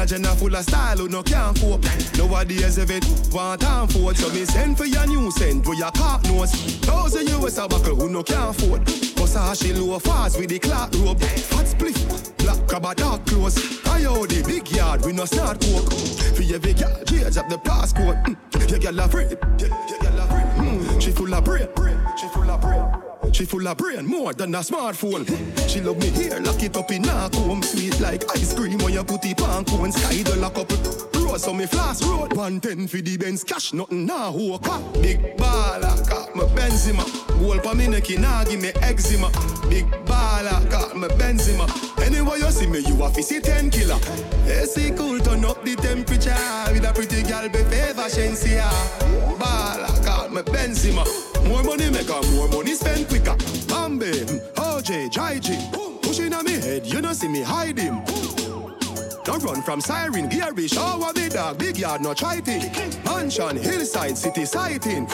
Jenna 0.06 0.24
Jenna 0.24 0.36
full 0.36 0.56
of 0.56 0.64
style 0.64 0.98
who 0.98 1.08
no 1.08 1.24
can't 1.24 1.58
cope. 1.60 1.84
Nowadays 2.18 2.78
if 2.78 2.90
it 2.90 3.06
want 3.34 3.62
time 3.62 3.88
for 3.88 4.14
so 4.14 4.30
me 4.34 4.44
send 4.44 4.78
for 4.78 4.86
your 4.86 5.06
new 5.08 5.32
send 5.32 5.64
for 5.64 5.76
your 5.76 5.92
cock 5.92 6.24
nose. 6.26 6.52
Thousand 6.82 7.30
US 7.30 7.58
a 7.58 7.68
buckle 7.68 7.96
who 7.96 8.10
no 8.10 8.22
can't 8.22 8.50
afford. 8.50 8.86
Cause 9.16 9.36
how 9.36 9.54
she 9.54 9.74
low 9.74 9.98
fast 10.00 10.38
with 10.40 10.50
the 10.50 10.60
clock 10.60 10.94
rope. 10.96 11.22
Fat 11.22 11.66
spliff, 11.66 12.38
black 12.38 12.68
crab 12.68 12.86
a 12.86 12.96
dark 12.96 13.26
clothes. 13.26 13.58
I 13.88 14.04
owe 14.06 14.26
the 14.26 14.44
big 14.44 14.70
yard, 14.72 15.06
we 15.06 15.14
no 15.14 15.24
start 15.26 15.62
coke. 15.62 15.94
For 15.94 16.44
every 16.54 16.74
girl, 16.74 17.04
change 17.06 17.38
up 17.38 17.48
the 17.48 17.58
passport. 17.58 18.18
Mm. 18.24 18.70
Your 18.70 18.80
girl 18.80 19.00
a 19.00 19.08
free, 19.08 19.24
your, 19.60 19.70
your 19.88 20.00
girl 20.00 20.20
a 20.20 20.28
free. 20.28 20.66
Mm. 20.66 21.02
She 21.02 21.12
full 21.12 21.34
of 21.34 21.44
brain, 21.46 21.68
She 23.34 23.46
full 23.46 23.68
of 23.68 23.78
brain, 23.78 24.06
more 24.06 24.32
than 24.32 24.54
a 24.54 24.60
smartphone. 24.60 25.26
She 25.68 25.82
love 25.82 25.98
me 25.98 26.10
here, 26.10 26.40
lock 26.42 26.62
it 26.62 26.78
up 26.78 26.92
in 26.92 27.04
a 27.06 27.30
comb. 27.32 27.64
Sweet 27.64 28.00
like 28.00 28.24
ice 28.30 28.54
cream 28.54 28.78
when 28.78 28.94
you 28.94 29.04
put 29.04 29.26
it 29.26 29.42
on 29.42 29.66
cone. 29.66 29.92
Sky 29.92 30.22
the 30.22 30.36
lock 30.36 30.60
up. 30.60 30.70
Road, 31.16 31.42
so 31.42 31.52
me 31.52 31.66
flash 31.66 32.04
road. 32.04 32.32
110 32.34 32.88
for 32.88 32.98
the 32.98 33.18
Benz, 33.18 33.44
cash 33.44 33.74
nothing 33.74 34.06
now. 34.06 34.32
Who 34.32 34.54
a 34.54 34.60
Big 35.02 35.36
baller, 35.36 36.08
got 36.08 36.36
me 36.36 36.44
Benzema. 36.54 37.04
Goal 37.40 37.60
pa 37.60 37.74
me 37.74 37.88
neck, 37.88 38.08
nah 38.20 38.44
give 38.44 38.62
me 38.62 38.70
eczema. 38.84 39.32
Big 39.68 39.88
baller, 40.06 40.70
got 40.70 40.96
me 40.96 41.08
Benzema. 41.08 41.66
Anyway 42.06 42.38
you 42.38 42.52
see 42.52 42.68
me, 42.68 42.80
you 42.80 43.04
a 43.04 43.12
see 43.16 43.40
10 43.40 43.72
killer. 43.72 43.98
AC 44.46 44.92
cool, 44.92 45.20
turn 45.20 45.44
up 45.44 45.64
the 45.66 45.76
temperature. 45.76 46.36
With 46.72 46.86
a 46.86 46.94
pretty 46.94 47.24
girl, 47.24 47.50
be 47.50 47.64
favor 47.64 48.08
Shensia. 48.10 48.70
Baller, 49.40 50.06
got 50.06 50.32
me 50.32 50.42
Benzema. 50.44 51.33
More 51.48 51.64
money 51.64 51.90
make 51.90 52.08
her, 52.08 52.22
more 52.32 52.48
money 52.50 52.74
spend 52.74 53.08
quicker. 53.08 53.36
Mm, 53.70 54.40
OJ, 54.56 55.12
Jai 55.12 55.40
Pushing 56.02 56.34
on 56.34 56.46
me 56.46 56.54
head, 56.54 56.86
you 56.86 57.02
don't 57.02 57.16
see 57.16 57.28
me 57.28 57.42
hide 57.42 57.78
him. 57.78 58.04
Don't 59.24 59.42
run 59.44 59.62
from 59.62 59.80
siren, 59.80 60.28
Gary, 60.28 60.68
shower 60.68 61.14
big 61.14 61.32
dog, 61.32 61.58
big 61.58 61.78
yard, 61.78 62.02
no 62.02 62.14
thing. 62.42 62.72
Mansion, 63.06 63.58
hillside, 63.58 64.18
city 64.18 64.46
sighting. 64.46 65.08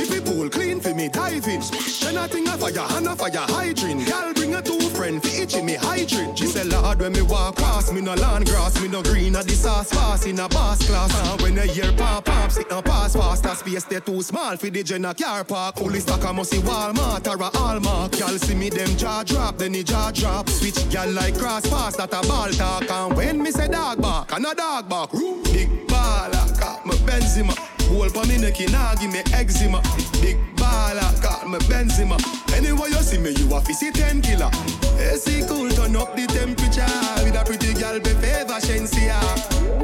Keep 0.00 0.12
it 0.12 0.24
pool 0.24 0.48
clean 0.48 0.80
for 0.80 0.94
me 0.94 1.08
diving. 1.10 1.60
Then 2.00 2.16
I 2.16 2.26
think 2.26 2.48
of 2.48 2.60
fire, 2.60 2.88
hand 2.88 3.06
of 3.06 3.18
fire 3.18 3.30
hydrant. 3.36 4.06
Girl 4.08 4.32
bring 4.32 4.54
a 4.54 4.62
two 4.62 4.80
friend 4.96 5.22
for 5.22 5.28
itching 5.28 5.66
me 5.66 5.74
hydrant. 5.74 6.38
She 6.38 6.46
say, 6.46 6.64
Lord, 6.64 7.00
when 7.00 7.12
me 7.12 7.20
walk 7.20 7.56
past, 7.56 7.92
me 7.92 8.00
no 8.00 8.14
land 8.14 8.46
grass, 8.46 8.80
me 8.80 8.88
no 8.88 9.02
green 9.02 9.36
at 9.36 9.44
the 9.44 9.52
sauce 9.52 9.90
pass 9.90 10.24
in 10.24 10.40
a 10.40 10.48
boss 10.48 10.78
class. 10.88 11.12
And 11.32 11.42
when 11.42 11.58
I 11.58 11.66
hear 11.66 11.92
pop 11.98 12.24
pop, 12.24 12.50
sit 12.50 12.72
and 12.72 12.82
pass 12.82 13.14
fast, 13.14 13.42
that 13.42 13.58
space 13.58 13.84
they 13.84 14.00
too 14.00 14.22
small 14.22 14.56
for 14.56 14.70
the 14.70 14.82
Jenna 14.82 15.12
car 15.12 15.44
park. 15.44 15.76
Fully 15.76 16.00
stock, 16.00 16.24
I 16.24 16.32
must 16.32 16.50
see 16.50 16.62
Walmart 16.62 17.28
or 17.28 17.42
a 17.42 17.58
Hallmark. 17.58 18.18
Y'all 18.18 18.38
see 18.38 18.54
me 18.54 18.70
them 18.70 18.96
jaw 18.96 19.22
drop, 19.22 19.58
then 19.58 19.72
the 19.72 19.82
jaw 19.82 20.10
drop. 20.12 20.48
Switch 20.48 20.82
y'all 20.94 21.10
like 21.10 21.36
cross 21.36 21.68
pass, 21.68 21.96
that 21.96 22.14
a 22.14 22.26
ball 22.26 22.48
talk. 22.52 22.90
And 22.90 23.14
when 23.18 23.42
me 23.42 23.50
say 23.50 23.68
dog 23.68 24.00
bark, 24.00 24.32
and 24.32 24.46
a 24.46 24.54
dog 24.54 24.88
bark, 24.88 25.12
big 25.12 25.68
baller, 25.88 26.58
got 26.58 26.86
me 26.86 26.94
Benzema. 27.04 27.69
Goal 27.90 28.08
pa 28.10 28.22
me 28.22 28.38
neck, 28.38 28.60
nah 28.70 28.94
give 28.94 29.12
me 29.12 29.18
eczema. 29.34 29.82
Big 30.22 30.38
baller, 30.54 31.10
got 31.20 31.48
me 31.50 31.58
Benzema. 31.66 32.16
Anyway 32.54 32.88
you 32.88 33.02
see 33.02 33.18
me, 33.18 33.30
you 33.30 33.52
a 33.52 33.60
see 33.64 33.90
10 33.90 34.22
killer. 34.22 34.48
AC 34.96 35.44
cool, 35.48 35.68
turn 35.70 35.96
up 35.96 36.14
the 36.14 36.24
temperature. 36.28 36.86
With 37.24 37.34
a 37.34 37.42
pretty 37.44 37.74
girl, 37.74 37.98
be 37.98 38.10
favor 38.22 38.60
Shensia. 38.62 39.18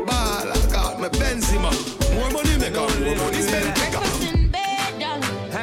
Baller, 0.06 0.72
got 0.72 1.00
me 1.00 1.08
Benzema. 1.18 1.72
More 2.14 2.30
money 2.30 2.56
make 2.58 2.76
her, 2.76 2.86
more 3.04 3.16
money 3.16 3.42
spend 3.42 3.74
quicker. 3.74 3.98
Breakfast 3.98 4.34
in 4.34 4.50
bed, 4.52 5.00
darling. 5.00 5.54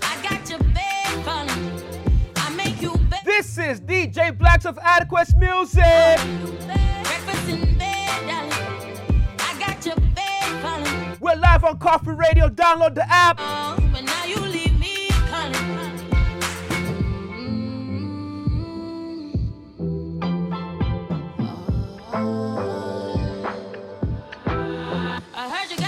I 0.00 0.22
got 0.22 0.48
your 0.48 0.60
bed 0.72 1.24
falling. 1.24 1.82
I 2.36 2.50
make 2.54 2.80
you 2.80 2.96
bed. 3.10 3.22
This 3.24 3.58
is 3.58 3.80
DJ 3.80 4.30
Blaxx 4.38 4.66
of 4.66 4.78
ADIQUEST 4.78 5.36
Music. 5.36 6.68
We're 11.28 11.36
live 11.40 11.62
on 11.62 11.78
Koffee 11.78 12.18
Radio. 12.18 12.48
Download 12.48 12.94
the 12.94 13.04
app. 13.06 13.36
But 13.36 14.02
now 14.02 14.24
you 14.24 14.40
leave 14.40 14.78
me 14.80 15.10
calling. 15.28 15.52
Mm-hmm. 17.42 19.34
I 25.34 25.48
heard 25.50 25.70
you 25.70 25.76
got 25.76 25.87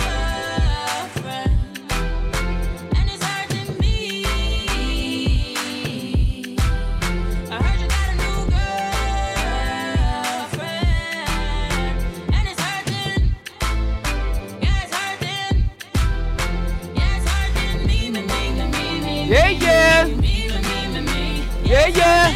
Yeah. 21.95 22.31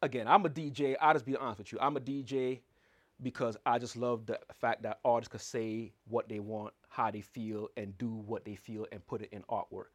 again, 0.03 0.27
I'm 0.27 0.45
a 0.45 0.49
DJ. 0.49 0.95
I'll 1.01 1.13
just 1.13 1.25
be 1.25 1.35
honest 1.35 1.59
with 1.59 1.71
you. 1.71 1.79
I'm 1.81 1.97
a 1.97 1.99
DJ 1.99 2.59
because 3.21 3.57
I 3.65 3.79
just 3.79 3.95
love 3.95 4.25
the 4.25 4.39
fact 4.53 4.83
that 4.83 4.99
artists 5.05 5.31
can 5.31 5.39
say 5.39 5.93
what 6.07 6.27
they 6.27 6.39
want, 6.39 6.73
how 6.89 7.11
they 7.11 7.21
feel, 7.21 7.69
and 7.77 7.97
do 7.97 8.09
what 8.09 8.43
they 8.45 8.55
feel 8.55 8.85
and 8.91 9.05
put 9.05 9.21
it 9.21 9.29
in 9.31 9.43
artwork. 9.49 9.87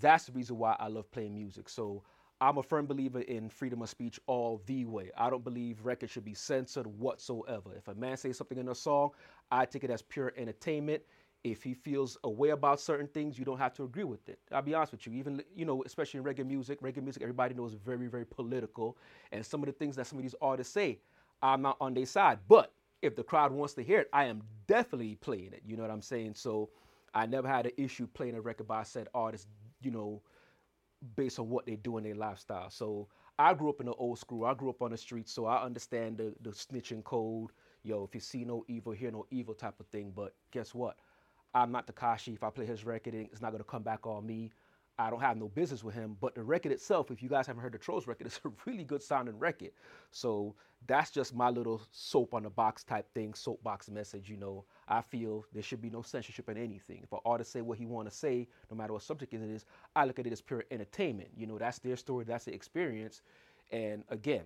That's 0.00 0.26
the 0.26 0.32
reason 0.32 0.58
why 0.58 0.76
I 0.78 0.88
love 0.88 1.10
playing 1.10 1.34
music. 1.34 1.68
So 1.68 2.04
I'm 2.40 2.58
a 2.58 2.62
firm 2.62 2.86
believer 2.86 3.20
in 3.20 3.48
freedom 3.48 3.82
of 3.82 3.88
speech 3.88 4.20
all 4.26 4.62
the 4.66 4.84
way. 4.84 5.10
I 5.16 5.28
don't 5.30 5.42
believe 5.42 5.84
records 5.84 6.12
should 6.12 6.24
be 6.24 6.34
censored 6.34 6.86
whatsoever. 6.86 7.74
If 7.76 7.88
a 7.88 7.94
man 7.94 8.16
says 8.16 8.36
something 8.36 8.58
in 8.58 8.68
a 8.68 8.74
song, 8.74 9.10
I 9.50 9.64
take 9.64 9.84
it 9.84 9.90
as 9.90 10.02
pure 10.02 10.32
entertainment 10.36 11.02
if 11.44 11.62
he 11.62 11.72
feels 11.74 12.18
a 12.24 12.30
way 12.30 12.50
about 12.50 12.80
certain 12.80 13.06
things, 13.06 13.38
you 13.38 13.44
don't 13.44 13.58
have 13.58 13.72
to 13.74 13.84
agree 13.84 14.04
with 14.04 14.28
it. 14.28 14.38
I'll 14.52 14.62
be 14.62 14.74
honest 14.74 14.92
with 14.92 15.06
you. 15.06 15.12
Even 15.14 15.42
you 15.54 15.64
know, 15.64 15.82
especially 15.84 16.18
in 16.18 16.24
reggae 16.24 16.46
music, 16.46 16.80
reggae 16.82 17.02
music, 17.02 17.22
everybody 17.22 17.54
knows 17.54 17.74
very, 17.74 18.08
very 18.08 18.26
political. 18.26 18.96
And 19.32 19.44
some 19.44 19.62
of 19.62 19.66
the 19.66 19.72
things 19.72 19.96
that 19.96 20.06
some 20.06 20.18
of 20.18 20.22
these 20.22 20.34
artists 20.40 20.72
say, 20.72 20.98
I'm 21.42 21.62
not 21.62 21.76
on 21.80 21.94
their 21.94 22.06
side. 22.06 22.40
But 22.48 22.72
if 23.02 23.16
the 23.16 23.22
crowd 23.22 23.52
wants 23.52 23.74
to 23.74 23.82
hear 23.82 24.00
it, 24.00 24.08
I 24.12 24.24
am 24.24 24.42
definitely 24.66 25.16
playing 25.16 25.52
it. 25.52 25.62
You 25.66 25.76
know 25.76 25.82
what 25.82 25.90
I'm 25.92 26.02
saying? 26.02 26.34
So 26.34 26.70
I 27.14 27.26
never 27.26 27.48
had 27.48 27.66
an 27.66 27.72
issue 27.76 28.06
playing 28.06 28.34
a 28.34 28.40
record 28.40 28.68
by 28.68 28.82
said 28.82 29.08
artist, 29.14 29.48
you 29.82 29.90
know, 29.90 30.22
based 31.16 31.38
on 31.38 31.48
what 31.48 31.66
they 31.66 31.76
do 31.76 31.98
in 31.98 32.04
their 32.04 32.14
lifestyle. 32.14 32.70
So 32.70 33.08
I 33.38 33.54
grew 33.54 33.70
up 33.70 33.80
in 33.80 33.86
the 33.86 33.94
old 33.94 34.18
school. 34.18 34.44
I 34.44 34.54
grew 34.54 34.70
up 34.70 34.82
on 34.82 34.90
the 34.90 34.96
streets, 34.96 35.32
so 35.32 35.46
I 35.46 35.62
understand 35.62 36.18
the 36.18 36.34
the 36.42 36.50
snitching 36.50 37.04
code. 37.04 37.50
Yo, 37.84 38.04
if 38.04 38.14
you 38.14 38.20
see 38.20 38.44
no 38.44 38.64
evil, 38.68 38.92
hear 38.92 39.10
no 39.10 39.26
evil 39.30 39.54
type 39.54 39.78
of 39.80 39.86
thing. 39.86 40.12
But 40.14 40.34
guess 40.50 40.74
what? 40.74 40.96
I'm 41.54 41.72
not 41.72 41.86
Tekashi. 41.86 42.34
If 42.34 42.42
I 42.42 42.50
play 42.50 42.66
his 42.66 42.84
record, 42.84 43.14
it's 43.14 43.40
not 43.40 43.56
to 43.56 43.64
come 43.64 43.82
back 43.82 44.06
on 44.06 44.26
me. 44.26 44.50
I 44.98 45.10
don't 45.10 45.20
have 45.20 45.36
no 45.36 45.48
business 45.48 45.84
with 45.84 45.94
him. 45.94 46.16
But 46.20 46.34
the 46.34 46.42
record 46.42 46.72
itself, 46.72 47.10
if 47.10 47.22
you 47.22 47.28
guys 47.28 47.46
haven't 47.46 47.62
heard 47.62 47.72
the 47.72 47.78
Trollz 47.78 48.06
record, 48.06 48.26
it's 48.26 48.40
a 48.44 48.50
really 48.66 48.84
good 48.84 49.02
sounding 49.02 49.38
record. 49.38 49.70
So 50.10 50.54
that's 50.86 51.10
just 51.10 51.34
my 51.34 51.50
little 51.50 51.80
soap 51.92 52.34
on 52.34 52.42
the 52.42 52.50
box 52.50 52.84
type 52.84 53.12
thing, 53.14 53.34
soapbox 53.34 53.88
message. 53.90 54.28
You 54.28 54.36
know, 54.36 54.64
I 54.88 55.00
feel 55.00 55.44
there 55.52 55.62
should 55.62 55.80
be 55.80 55.90
no 55.90 56.02
censorship 56.02 56.48
in 56.48 56.56
anything. 56.56 57.00
If 57.02 57.12
an 57.12 57.20
artist 57.24 57.52
say 57.52 57.60
what 57.60 57.78
he 57.78 57.86
want 57.86 58.10
to 58.10 58.14
say, 58.14 58.48
no 58.70 58.76
matter 58.76 58.92
what 58.92 59.02
subject 59.02 59.32
it 59.34 59.40
is, 59.42 59.64
I 59.94 60.04
look 60.04 60.18
at 60.18 60.26
it 60.26 60.32
as 60.32 60.40
pure 60.40 60.64
entertainment. 60.70 61.30
You 61.36 61.46
know, 61.46 61.58
that's 61.58 61.78
their 61.78 61.96
story, 61.96 62.24
that's 62.24 62.44
their 62.44 62.54
experience. 62.54 63.22
And 63.70 64.04
again, 64.08 64.44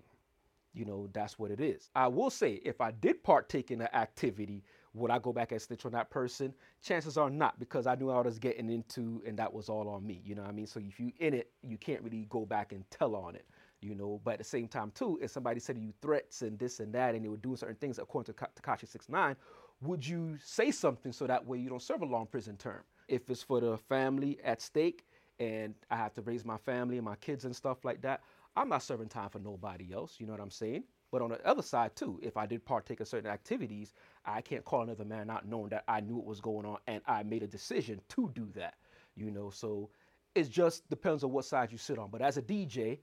you 0.75 0.85
know, 0.85 1.09
that's 1.12 1.38
what 1.38 1.51
it 1.51 1.61
is. 1.61 1.91
I 1.95 2.09
will 2.09 2.31
say, 2.31 2.61
if 2.65 2.81
I 2.81 2.91
did 2.93 3.23
partake 3.23 3.71
in 3.71 3.81
an 3.81 3.88
activity 3.93 4.65
would 4.94 5.11
I 5.11 5.18
go 5.18 5.33
back 5.33 5.52
and 5.52 5.61
snitch 5.61 5.87
on 5.87 5.92
that 5.92 6.11
person? 6.11 6.52
Chances 6.83 7.16
are 7.16 7.31
not, 7.31 7.59
because 7.59 7.87
I 7.87 7.94
knew 7.94 8.11
I 8.11 8.20
was 8.20 8.38
getting 8.38 8.70
into, 8.70 9.22
and 9.26 9.38
that 9.38 9.52
was 9.52 9.68
all 9.68 9.88
on 9.88 10.07
me. 10.07 10.20
You 10.24 10.35
know 10.35 10.42
what 10.42 10.50
I 10.50 10.52
mean? 10.52 10.66
So 10.66 10.81
if 10.81 11.00
you 11.00 11.12
in 11.18 11.35
it, 11.35 11.50
you 11.62 11.78
can't 11.78 12.02
really 12.02 12.26
go 12.28 12.44
back 12.44 12.72
and 12.72 12.85
tell 12.90 13.16
on 13.16 13.35
it. 13.35 13.46
You 13.81 13.96
know, 13.96 14.20
but 14.22 14.35
at 14.35 14.38
the 14.38 14.44
same 14.44 14.68
time 14.68 14.92
too, 14.94 15.18
if 15.20 15.33
somebody 15.33 15.59
said 15.59 15.74
to 15.74 15.83
you 15.83 15.92
threats 16.00 16.42
and 16.42 16.59
this 16.59 16.78
and 16.78 16.92
that, 16.94 17.14
and 17.14 17.24
they 17.24 17.28
were 17.28 17.37
doing 17.37 17.57
certain 17.57 17.76
things 17.76 17.98
according 17.98 18.33
to 18.33 18.46
Tekashi 18.61 18.87
Six 18.87 19.09
Nine, 19.09 19.35
would 19.81 20.07
you 20.07 20.38
say 20.44 20.70
something 20.70 21.11
so 21.12 21.26
that 21.26 21.44
way 21.44 21.59
you 21.59 21.68
don't 21.68 21.83
serve 21.83 22.02
a 22.02 22.07
long 22.07 22.26
prison 22.26 22.57
term? 22.57 22.83
If 23.09 23.28
it's 23.28 23.42
for 23.42 23.61
the 23.61 23.76
family 23.76 24.38
at 24.44 24.62
stake, 24.62 25.05
and 25.40 25.74
I 25.90 25.96
have 25.96 26.14
to 26.14 26.22
raise 26.22 26.44
my 26.44 26.59
family 26.59 26.98
and 26.98 27.05
my 27.05 27.16
kids 27.16 27.44
and 27.44 27.57
stuff 27.57 27.85
like 27.85 28.00
that, 28.02 28.20
I'm 28.55 28.68
not 28.68 28.83
serving 28.83 29.09
time 29.09 29.31
for 29.31 29.40
nobody 29.40 29.92
else. 29.92 30.16
You 30.20 30.26
know 30.26 30.33
what 30.33 30.40
I'm 30.40 30.50
saying? 30.50 30.85
But 31.11 31.22
on 31.22 31.31
the 31.31 31.44
other 31.46 31.62
side 31.62 31.96
too, 31.96 32.20
if 32.22 32.37
I 32.37 32.46
did 32.46 32.64
partake 32.64 33.00
in 33.00 33.07
certain 33.07 33.31
activities, 33.31 33.94
I 34.24 34.40
can't 34.40 34.64
call 34.64 34.82
another 34.82 35.04
man 35.04 35.26
not 35.26 35.46
knowing 35.48 35.70
that 35.70 35.85
I 35.88 36.00
knew 36.00 36.16
what 36.16 36.26
was 36.26 36.40
going 36.40 36.66
on 36.66 36.78
and 36.87 37.02
I 37.06 37.22
made 37.22 37.42
a 37.42 37.46
decision 37.46 38.00
to 38.11 38.30
do 38.35 38.48
that. 38.54 38.74
You 39.14 39.30
know, 39.30 39.50
so 39.50 39.90
it 40.35 40.50
just 40.50 40.88
depends 40.88 41.24
on 41.24 41.32
what 41.32 41.44
side 41.44 41.72
you 41.72 41.78
sit 41.78 41.98
on. 41.98 42.11
But 42.11 42.22
as 42.22 42.37
a 42.37 42.42
DJ, 42.42 42.98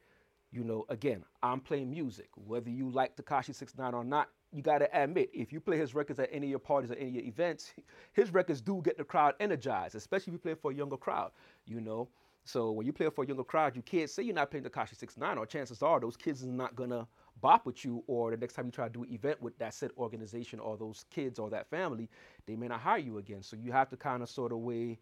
you 0.51 0.63
know, 0.63 0.86
again, 0.89 1.23
I'm 1.43 1.60
playing 1.60 1.91
music. 1.91 2.29
Whether 2.36 2.69
you 2.69 2.89
like 2.89 3.15
Tekashi 3.15 3.53
69 3.53 3.93
or 3.93 4.03
not, 4.03 4.29
you 4.51 4.63
gotta 4.63 4.89
admit, 4.99 5.29
if 5.32 5.53
you 5.53 5.60
play 5.60 5.77
his 5.77 5.93
records 5.93 6.19
at 6.19 6.29
any 6.32 6.47
of 6.47 6.49
your 6.49 6.60
parties 6.60 6.89
or 6.89 6.95
any 6.95 7.10
of 7.10 7.15
your 7.15 7.25
events, 7.25 7.71
his 8.13 8.34
records 8.34 8.62
do 8.62 8.82
get 8.84 8.97
the 8.97 9.03
crowd 9.03 9.36
energized, 9.39 9.93
especially 9.93 10.32
if 10.32 10.34
you 10.34 10.39
play 10.39 10.55
for 10.55 10.71
a 10.71 10.73
younger 10.73 10.97
crowd, 10.97 11.32
you 11.67 11.79
know. 11.79 12.10
So 12.45 12.71
when 12.71 12.88
you 12.88 12.93
play 12.93 13.10
for 13.12 13.23
a 13.23 13.27
younger 13.27 13.43
crowd, 13.43 13.75
you 13.75 13.84
can't 13.84 14.10
say 14.10 14.23
you're 14.23 14.34
not 14.34 14.49
playing 14.49 14.65
Tekashi 14.65 14.95
69, 14.95 15.38
or 15.38 15.45
chances 15.45 15.84
are 15.84 15.99
those 15.99 16.17
kids 16.17 16.43
are 16.43 16.47
not 16.47 16.75
gonna 16.75 17.08
bop 17.41 17.65
with 17.65 17.84
you, 17.86 18.04
or 18.08 18.32
the 18.32 18.38
next 18.38 18.54
time 18.54 18.65
you 18.65 18.71
try 18.71 18.88
to 18.88 18.93
do 18.93 19.04
an 19.04 19.13
event 19.13 19.41
with 19.41 19.58
that 19.60 19.73
said 19.73 19.91
organization 19.97 20.60
or 20.60 20.78
those 20.78 21.06
kids 21.10 21.39
or 21.39 21.49
that 21.49 21.69
family, 21.69 22.10
they 22.45 22.56
may 22.56 22.67
not 22.67 22.82
hire 22.82 22.97
you 22.97 23.17
again. 23.17 23.43
So 23.43 23.56
you 23.56 23.71
have 23.71 23.89
to 23.89 23.97
kind 23.97 24.23
of 24.23 24.30
sort 24.30 24.52
of 24.52 24.60
weigh 24.60 24.99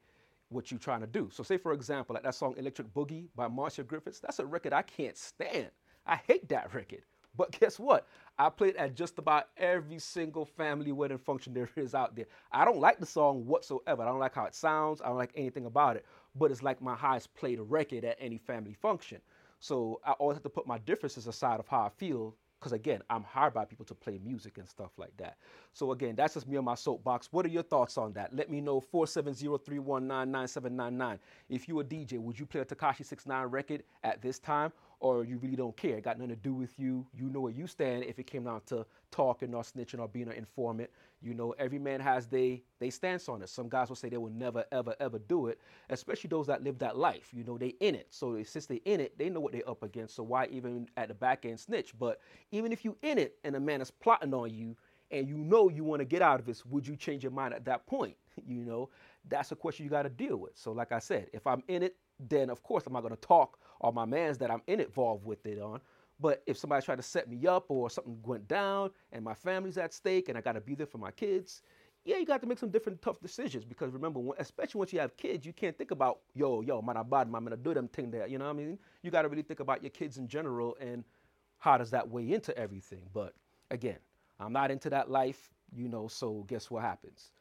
what 0.50 0.72
you're 0.72 0.80
trying 0.80 1.02
to 1.02 1.08
do. 1.08 1.30
So 1.32 1.44
say 1.44 1.58
for 1.58 1.74
example, 1.74 2.14
like 2.14 2.24
that 2.24 2.36
song 2.36 2.56
Electric 2.58 2.94
Boogie 2.94 3.28
by 3.36 3.48
Marcia 3.48 3.84
Griffiths, 3.84 4.20
that's 4.20 4.40
a 4.40 4.46
record 4.46 4.74
I 4.74 4.82
can't 4.82 5.18
stand. 5.18 5.72
I 6.06 6.16
hate 6.16 6.48
that 6.50 6.74
record. 6.74 7.02
But 7.36 7.52
guess 7.60 7.78
what? 7.78 8.08
I 8.40 8.50
played 8.50 8.76
at 8.78 8.96
just 8.96 9.20
about 9.20 9.50
every 9.58 10.00
single 10.00 10.44
family 10.44 10.92
wedding 10.92 11.20
function 11.20 11.54
there 11.54 11.70
is 11.76 11.94
out 11.94 12.16
there. 12.16 12.26
I 12.52 12.66
don't 12.66 12.80
like 12.80 13.00
the 13.00 13.06
song 13.06 13.46
whatsoever. 13.46 14.02
I 14.02 14.06
don't 14.06 14.20
like 14.20 14.34
how 14.34 14.46
it 14.46 14.56
sounds. 14.56 15.02
I 15.02 15.08
don't 15.08 15.18
like 15.18 15.34
anything 15.36 15.66
about 15.66 15.98
it. 15.98 16.06
But 16.36 16.50
it's 16.50 16.64
like 16.64 16.82
my 16.82 16.96
highest 16.96 17.34
played 17.36 17.60
record 17.60 18.06
at 18.06 18.18
any 18.20 18.38
family 18.40 18.74
function. 18.74 19.22
So 19.60 20.00
I 20.06 20.12
always 20.14 20.36
have 20.36 20.44
to 20.44 20.50
put 20.50 20.68
my 20.68 20.78
differences 20.80 21.28
aside 21.28 21.60
of 21.60 21.68
how 21.68 21.82
I 21.82 21.90
feel 21.90 22.36
because 22.60 22.74
again, 22.74 23.02
I'm 23.10 23.24
hired 23.24 23.54
by 23.54 23.66
people 23.66 23.86
to 23.86 23.94
play 23.94 24.20
music 24.24 24.58
and 24.58 24.68
stuff 24.68 24.90
like 24.98 25.16
that. 25.18 25.38
So 25.74 25.92
again, 25.92 26.16
that's 26.16 26.34
just 26.34 26.48
me 26.48 26.58
on 26.58 26.66
my 26.66 26.74
soapbox. 26.74 27.30
What 27.32 27.46
are 27.46 27.50
your 27.50 27.62
thoughts 27.64 28.00
on 28.00 28.14
that? 28.14 28.36
Let 28.36 28.50
me 28.50 28.62
know 28.62 28.82
470-319-9799. 28.82 31.20
If 31.50 31.68
you 31.68 31.80
a 31.80 31.84
DJ, 31.84 32.20
would 32.20 32.40
you 32.40 32.48
play 32.48 32.62
a 32.62 32.66
Tekashi 32.66 33.06
69 33.06 33.46
record 33.48 33.84
at 34.04 34.22
this 34.22 34.40
time? 34.40 34.72
or 35.00 35.24
you 35.24 35.38
really 35.38 35.56
don't 35.56 35.76
care. 35.78 35.98
It 35.98 36.04
got 36.04 36.18
nothing 36.18 36.30
to 36.30 36.36
do 36.36 36.54
with 36.54 36.78
you. 36.80 37.06
You 37.14 37.30
know 37.30 37.42
where 37.42 37.52
you 37.52 37.68
stand 37.68 38.04
if 38.04 38.20
it 38.20 38.28
came 38.28 38.46
down 38.46 38.62
to 38.68 38.86
talking 39.12 39.54
or 39.54 39.64
snitching 39.64 40.00
or 40.00 40.08
being 40.08 40.28
an 40.28 40.34
informant. 40.34 40.90
You 41.22 41.34
know, 41.34 41.54
every 41.58 41.80
man 41.80 42.00
has 42.00 42.28
they 42.28 42.64
they 42.80 42.90
stance 42.92 43.28
on 43.28 43.42
it. 43.42 43.50
Some 43.50 43.70
guys 43.70 43.90
will 43.90 43.96
say 43.96 44.10
they 44.10 44.18
will 44.18 44.30
never, 44.32 44.66
ever, 44.72 44.96
ever 45.00 45.20
do 45.20 45.48
it, 45.48 45.60
especially 45.90 46.30
those 46.30 46.48
that 46.48 46.64
live 46.64 46.78
that 46.80 46.98
life. 46.98 47.30
You 47.34 47.44
know, 47.44 47.58
they 47.58 47.70
in 47.80 47.96
it. 47.96 48.08
So 48.12 48.42
since 48.44 48.68
they 48.68 48.78
in 48.86 49.00
it, 49.02 49.18
they 49.18 49.30
know 49.30 49.40
what 49.40 49.54
they're 49.54 49.68
up 49.70 49.84
against. 49.84 50.16
So 50.16 50.24
why 50.24 50.48
even 50.52 50.88
at 50.96 51.08
the 51.08 51.16
back 51.16 51.46
end 51.46 51.60
snitch? 51.60 51.98
But 51.98 52.22
even 52.52 52.72
if 52.72 52.86
you 52.86 52.96
in 53.02 53.18
it 53.18 53.36
and 53.44 53.56
a 53.56 53.60
man 53.60 53.82
is 53.82 53.92
plotting 53.92 54.34
on 54.34 54.54
you 54.54 54.76
and 55.12 55.28
you 55.28 55.38
know 55.38 55.70
you 55.70 55.84
want 55.84 56.02
to 56.02 56.06
get 56.06 56.22
out 56.22 56.40
of 56.40 56.46
this, 56.46 56.66
would 56.66 56.86
you 56.88 56.96
change 56.96 57.24
your 57.24 57.32
mind 57.32 57.54
at 57.54 57.66
that 57.66 57.86
point? 57.88 58.16
You 58.48 58.64
know, 58.64 58.90
that's 59.28 59.52
a 59.52 59.56
question 59.56 59.84
you 59.84 59.90
got 59.90 60.04
to 60.04 60.10
deal 60.10 60.38
with. 60.38 60.52
So 60.56 60.72
like 60.72 60.92
I 60.92 61.00
said, 61.00 61.28
if 61.34 61.48
I'm 61.48 61.64
in 61.68 61.82
it, 61.82 61.96
then 62.30 62.50
of 62.52 62.62
course 62.62 62.86
I'm 62.86 62.94
not 62.94 63.02
going 63.02 63.16
to 63.16 63.20
talk 63.22 63.60
or 63.80 63.92
my 63.92 64.06
man's 64.06 64.38
that 64.38 64.52
I'm 64.52 64.62
in 64.68 64.80
involved 64.80 65.26
with 65.26 65.46
it 65.48 65.60
on. 65.60 65.82
But 66.20 66.42
if 66.48 66.58
somebody 66.58 66.84
tried 66.84 66.96
to 66.96 67.04
set 67.04 67.30
me 67.30 67.46
up 67.46 67.66
or 67.70 67.90
something 67.90 68.20
went 68.24 68.48
down 68.48 68.92
and 69.12 69.24
my 69.24 69.34
family's 69.34 69.78
at 69.78 69.94
stake 69.94 70.30
and 70.30 70.38
I 70.38 70.42
got 70.42 70.54
to 70.54 70.62
be 70.62 70.74
there 70.76 70.88
for 70.88 70.98
my 70.98 71.12
kids, 71.12 71.62
yeah, 72.06 72.18
you 72.18 72.26
got 72.26 72.42
to 72.42 72.48
make 72.48 72.58
some 72.58 72.70
different 72.70 73.02
tough 73.02 73.20
decisions 73.20 73.66
because 73.66 73.92
remember, 73.92 74.22
especially 74.40 74.80
once 74.80 74.94
you 74.94 75.00
have 75.00 75.16
kids, 75.18 75.46
you 75.46 75.54
can't 75.54 75.78
think 75.78 75.92
about 75.92 76.20
yo, 76.34 76.62
yo, 76.62 76.82
man, 76.82 76.98
I'm 76.98 77.10
gonna 77.10 77.58
do 77.58 77.74
them 77.74 77.88
thing 77.90 78.10
there. 78.10 78.28
You 78.28 78.38
know 78.38 78.46
what 78.46 78.52
I 78.52 78.58
mean? 78.58 78.80
You 79.04 79.12
got 79.12 79.24
to 79.24 79.30
really 79.30 79.44
think 79.44 79.60
about 79.60 79.84
your 79.84 79.90
kids 79.90 80.18
in 80.18 80.28
general 80.28 80.78
and 80.80 81.04
how 81.60 81.78
does 81.78 81.92
that 81.92 82.10
weigh 82.10 82.32
into 82.32 82.58
everything. 82.58 83.04
But 83.14 83.34
again, 83.72 83.98
I'm 84.40 84.54
not 84.54 84.72
into 84.72 84.90
that 84.92 85.12
life, 85.12 85.50
you 85.76 85.90
know. 85.90 86.08
So 86.08 86.46
guess 86.48 86.72
what 86.72 86.84
happens? 86.84 87.32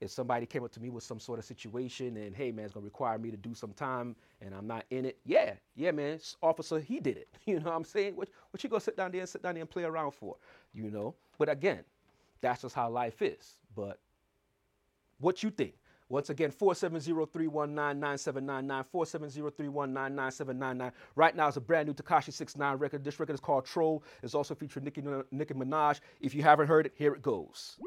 If 0.00 0.10
somebody 0.10 0.46
came 0.46 0.64
up 0.64 0.72
to 0.72 0.80
me 0.80 0.90
with 0.90 1.04
some 1.04 1.20
sort 1.20 1.38
of 1.38 1.44
situation 1.44 2.16
and 2.16 2.34
hey 2.34 2.50
man 2.50 2.64
it's 2.64 2.74
going 2.74 2.82
to 2.82 2.86
require 2.86 3.18
me 3.18 3.30
to 3.30 3.36
do 3.36 3.54
some 3.54 3.72
time 3.72 4.16
and 4.40 4.54
i'm 4.54 4.66
not 4.66 4.84
in 4.90 5.04
it 5.04 5.18
yeah 5.24 5.54
yeah 5.76 5.90
man 5.90 6.18
officer 6.42 6.80
he 6.80 7.00
did 7.00 7.16
it 7.16 7.28
you 7.46 7.58
know 7.58 7.66
what 7.66 7.74
i'm 7.74 7.84
saying 7.84 8.16
what, 8.16 8.28
what 8.50 8.62
you 8.62 8.70
to 8.70 8.80
sit 8.80 8.96
down 8.96 9.12
there 9.12 9.20
and 9.20 9.28
sit 9.28 9.42
down 9.42 9.54
there 9.54 9.62
and 9.62 9.70
play 9.70 9.84
around 9.84 10.12
for 10.12 10.36
you 10.72 10.90
know 10.90 11.14
but 11.38 11.48
again 11.48 11.84
that's 12.40 12.62
just 12.62 12.74
how 12.74 12.88
life 12.88 13.22
is 13.22 13.58
but 13.74 14.00
what 15.18 15.42
you 15.42 15.50
think 15.50 15.74
once 16.10 16.28
again, 16.28 16.50
470-319-9799, 16.50 18.84
470-319-9799. 18.92 20.92
Right 21.14 21.36
now, 21.36 21.46
it's 21.46 21.56
a 21.56 21.60
brand 21.60 21.86
new 21.86 21.94
Tekashi 21.94 22.32
69 22.32 22.78
record. 22.78 23.04
This 23.04 23.20
record 23.20 23.34
is 23.34 23.40
called 23.40 23.64
Troll. 23.64 24.02
It's 24.20 24.34
also 24.34 24.56
featuring 24.56 24.86
Nicki, 24.86 25.04
Nicki 25.30 25.54
Minaj. 25.54 26.00
If 26.20 26.34
you 26.34 26.42
haven't 26.42 26.66
heard 26.66 26.86
it, 26.86 26.94
here 26.96 27.14
it 27.14 27.22
goes. 27.22 27.78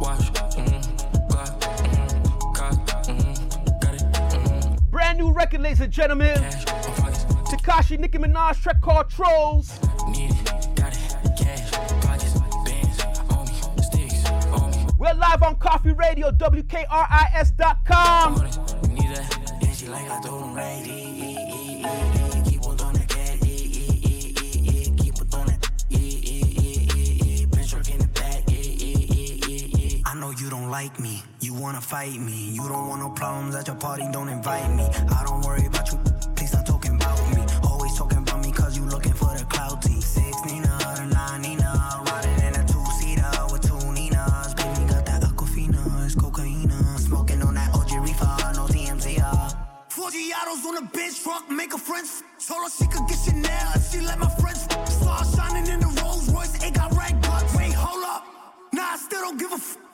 Watch, 0.00 0.32
Brand 4.90 5.18
new 5.18 5.30
record, 5.30 5.60
ladies 5.60 5.80
and 5.82 5.92
gentlemen. 5.92 6.36
Tekashi 7.46 7.98
Nicki 7.98 8.16
Minaj 8.16 8.62
track 8.62 8.80
called 8.80 9.10
Trollz. 9.10 9.78
We're 14.96 15.12
live 15.14 15.42
on 15.42 15.56
Koffee 15.56 15.92
Radio, 15.98 16.30
WKRIS.com. 16.30 17.90
know 30.20 30.30
you 30.32 30.50
don't 30.50 30.70
like 30.70 31.00
me. 31.00 31.22
You 31.40 31.54
wanna 31.54 31.80
fight 31.80 32.20
me. 32.20 32.50
You 32.52 32.68
don't 32.68 32.88
want 32.88 33.00
no 33.00 33.08
problems 33.08 33.54
at 33.54 33.66
your 33.66 33.76
party, 33.76 34.04
don't 34.12 34.28
invite 34.28 34.70
me. 34.76 34.84
I 34.84 35.24
don't 35.24 35.40
worry 35.40 35.64
about 35.64 35.90
you, 35.90 35.98
please 36.36 36.50
stop 36.50 36.66
talking 36.66 36.94
about 36.96 37.18
me. 37.34 37.42
Always 37.64 37.96
talking 37.96 38.18
about 38.18 38.44
me 38.44 38.52
cause 38.52 38.76
you 38.76 38.84
looking 38.84 39.14
for 39.14 39.32
the 39.38 39.44
clout 39.46 39.82
Six 39.84 40.36
Nina, 40.44 40.72
or 40.88 41.06
nine 41.06 41.40
Nina. 41.42 41.70
Riding 42.06 42.40
in 42.46 42.54
a 42.60 42.64
two 42.68 42.84
seater 42.98 43.32
with 43.50 43.62
two 43.62 43.92
Ninas. 43.92 44.52
Baby 44.54 44.84
got 44.92 45.06
that 45.06 45.22
Aquafina, 45.22 46.04
it's 46.04 46.14
cocaine. 46.14 46.70
Smoking 46.98 47.40
on 47.42 47.54
that 47.54 47.74
OG 47.74 47.92
Reefer, 48.04 48.36
no 48.58 48.66
TMZ. 48.74 49.06
Four 49.88 50.10
Giados 50.10 50.64
on 50.68 50.76
a 50.76 50.86
bench 50.96 51.22
truck, 51.22 51.50
make 51.50 51.72
a 51.72 51.78
friend. 51.78 52.06
Told 52.46 52.64
her 52.64 52.70
she 52.78 52.86
could 52.92 53.08
get 53.08 53.18
Chanel, 53.24 53.72
she 53.90 54.00
let 54.00 54.18
my 54.18 54.28
friends. 54.40 54.64
Star 54.84 55.24
shining 55.34 55.66
in 55.72 55.80
the 55.80 55.90
Rolls 56.02 56.28
Royce, 56.30 56.62
it 56.62 56.74
got 56.74 56.92
red 56.92 57.22
guts. 57.22 57.56
Wait, 57.56 57.72
hold 57.72 58.04
up. 58.04 58.22
Nah, 58.74 58.92
I 58.94 58.96
still 58.96 59.22
don't 59.22 59.38
give 59.38 59.52
a 59.52 59.54
f. 59.54 59.89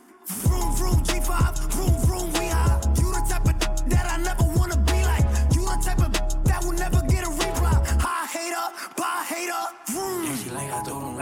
Vroom, 1.26 1.38
vroom, 1.38 1.66
G5, 1.66 1.72
vroom, 1.72 1.94
vroom, 2.06 2.32
we 2.34 2.46
high. 2.46 2.80
You 2.96 3.10
the 3.12 3.22
type 3.28 3.46
of 3.46 3.58
that 3.90 4.06
I 4.06 4.16
never 4.22 4.44
wanna 4.56 4.76
be 4.78 5.04
like. 5.04 5.24
You 5.54 5.62
the 5.62 5.76
type 5.82 5.98
of 5.98 6.12
that 6.44 6.64
will 6.64 6.72
never 6.72 7.00
get 7.02 7.24
a 7.26 7.30
reply. 7.30 7.74
High 7.98 8.26
hater, 8.26 8.66
bye 8.96 9.24
hater, 9.26 9.62
vroom. 9.92 10.24
Yeah, 10.24 10.36
she 10.36 10.50
like 10.50 10.72
I 10.72 10.82
throw 10.82 11.00
them 11.00 11.16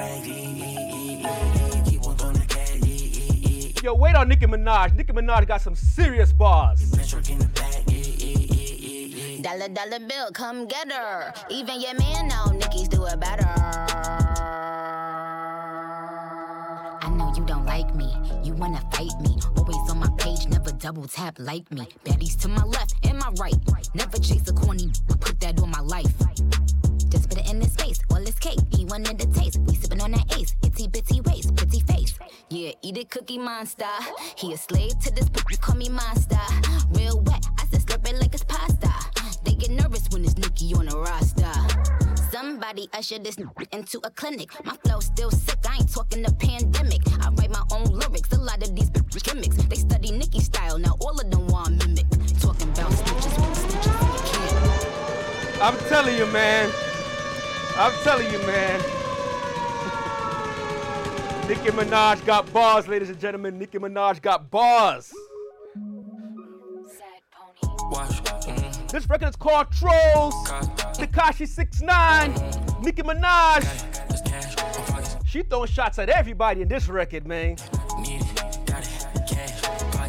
Yo, 3.83 3.95
wait 3.95 4.15
on 4.15 4.29
Nicki 4.29 4.47
Minaj. 4.47 4.95
Nicki 4.95 5.13
Minaj 5.13 5.47
got 5.47 5.61
some 5.61 5.75
serious 5.75 6.33
bars. 6.33 6.91
Dollar, 9.43 9.69
dollar 9.69 10.01
bill, 10.01 10.31
come 10.33 10.67
get 10.67 10.91
her. 10.91 11.35
Even 11.51 11.81
your 11.83 11.95
man 11.99 12.29
know 12.29 12.47
Nicki's 12.53 12.89
do 12.89 13.05
it 13.05 13.21
better. 13.21 14.84
Like 17.75 17.95
me 17.97 18.15
you 18.45 18.53
wanna 18.55 18.81
fight 18.93 19.19
me. 19.21 19.37
Always 19.57 19.91
on 19.91 19.99
my 19.99 20.11
page, 20.19 20.47
never 20.47 20.71
double 20.73 21.09
tap 21.09 21.37
like 21.39 21.69
me. 21.73 21.89
Baddies 22.05 22.39
to 22.43 22.49
my 22.49 22.63
left 22.63 22.95
and 23.03 23.19
my 23.19 23.31
right. 23.41 23.63
Never 23.95 24.19
chase 24.19 24.47
a 24.49 24.53
corny, 24.53 24.91
put 25.21 25.41
that 25.41 25.61
on 25.61 25.71
my 25.71 25.81
life. 25.81 26.15
Just 27.09 27.29
put 27.31 27.39
it 27.39 27.51
in 27.51 27.61
his 27.61 27.75
face, 27.75 28.01
all 28.11 28.25
his 28.31 28.39
cake. 28.39 28.61
He 28.71 28.85
wanted 28.85 29.19
the 29.19 29.27
taste. 29.39 29.59
We 29.67 29.75
sippin' 29.75 30.03
on 30.03 30.13
that 30.13 30.39
ace, 30.39 30.55
itty 30.63 30.89
bitty 30.89 31.21
waist, 31.23 31.57
pretty 31.57 31.81
face. 31.81 32.15
Yeah, 32.51 32.73
eat 32.83 32.99
it, 32.99 33.11
cookie 33.11 33.39
monster. 33.39 33.95
He 34.37 34.53
a 34.53 34.57
slave 34.57 34.99
to 35.01 35.11
this, 35.15 35.29
but 35.29 35.45
you 35.51 35.57
call 35.57 35.77
me 35.77 35.89
monster. 35.89 36.45
Real 36.91 37.21
wet, 37.23 37.45
I 37.59 37.67
said 37.67 37.81
slurp 37.81 38.09
it 38.09 38.17
like 38.21 38.35
it's 38.35 38.45
pasta. 38.45 38.93
They 39.45 39.55
get 39.55 39.71
nervous 39.71 40.09
when 40.11 40.25
it's 40.25 40.37
Nicki 40.37 40.75
on 40.75 40.87
the 40.87 40.99
roster. 40.99 41.94
Somebody 42.45 42.85
usher 42.93 43.19
this 43.19 43.39
into 43.73 43.99
a 44.05 44.11
clinic. 44.11 44.51
My 44.67 44.77
flow 44.85 45.01
still 45.01 45.31
sick, 45.31 45.61
I 45.67 45.77
ain't 45.77 45.91
talking 45.91 46.21
the 46.21 46.31
pandemic. 46.35 47.01
I 47.25 47.31
write 47.31 47.51
my 47.51 47.63
own 47.73 47.87
lyrics, 47.87 48.31
a 48.33 48.39
lot 48.39 48.63
of 48.63 48.77
these 48.77 48.91
gimmicks. 48.91 49.57
They 49.57 49.77
study 49.77 50.13
Nicki 50.13 50.41
style, 50.41 50.77
now 50.77 50.95
all 51.01 51.19
of 51.19 51.31
them 51.31 51.47
want 51.47 51.83
mimic. 51.83 52.05
Talking 52.41 52.69
about 52.69 52.93
stitches, 52.93 53.33
stitches, 53.57 54.53
I'm 55.59 55.75
telling 55.89 56.19
you, 56.19 56.27
man. 56.27 56.71
I'm 57.79 57.93
telling 58.03 58.31
you, 58.31 58.39
man. 58.41 58.79
Nicki 61.49 61.71
Minaj 61.71 62.27
got 62.27 62.53
bars, 62.53 62.87
ladies 62.87 63.09
and 63.09 63.19
gentlemen. 63.19 63.59
Nicki 63.59 63.79
Minaj 63.79 64.21
got 64.21 64.51
bars. 64.51 65.15
Watch. 67.91 68.34
This 68.95 69.11
record 69.11 69.29
is 69.31 69.35
called 69.35 69.67
Trollz. 69.71 70.47
Tekashi 70.95 71.49
69, 71.49 72.33
Nicki 72.81 73.03
Minaj. 73.03 73.67
She 75.27 75.43
throwing 75.43 75.69
shots 75.69 75.99
at 75.99 76.09
everybody 76.09 76.63
in 76.63 76.69
this 76.69 76.87
record, 76.87 77.27
man. 77.27 77.57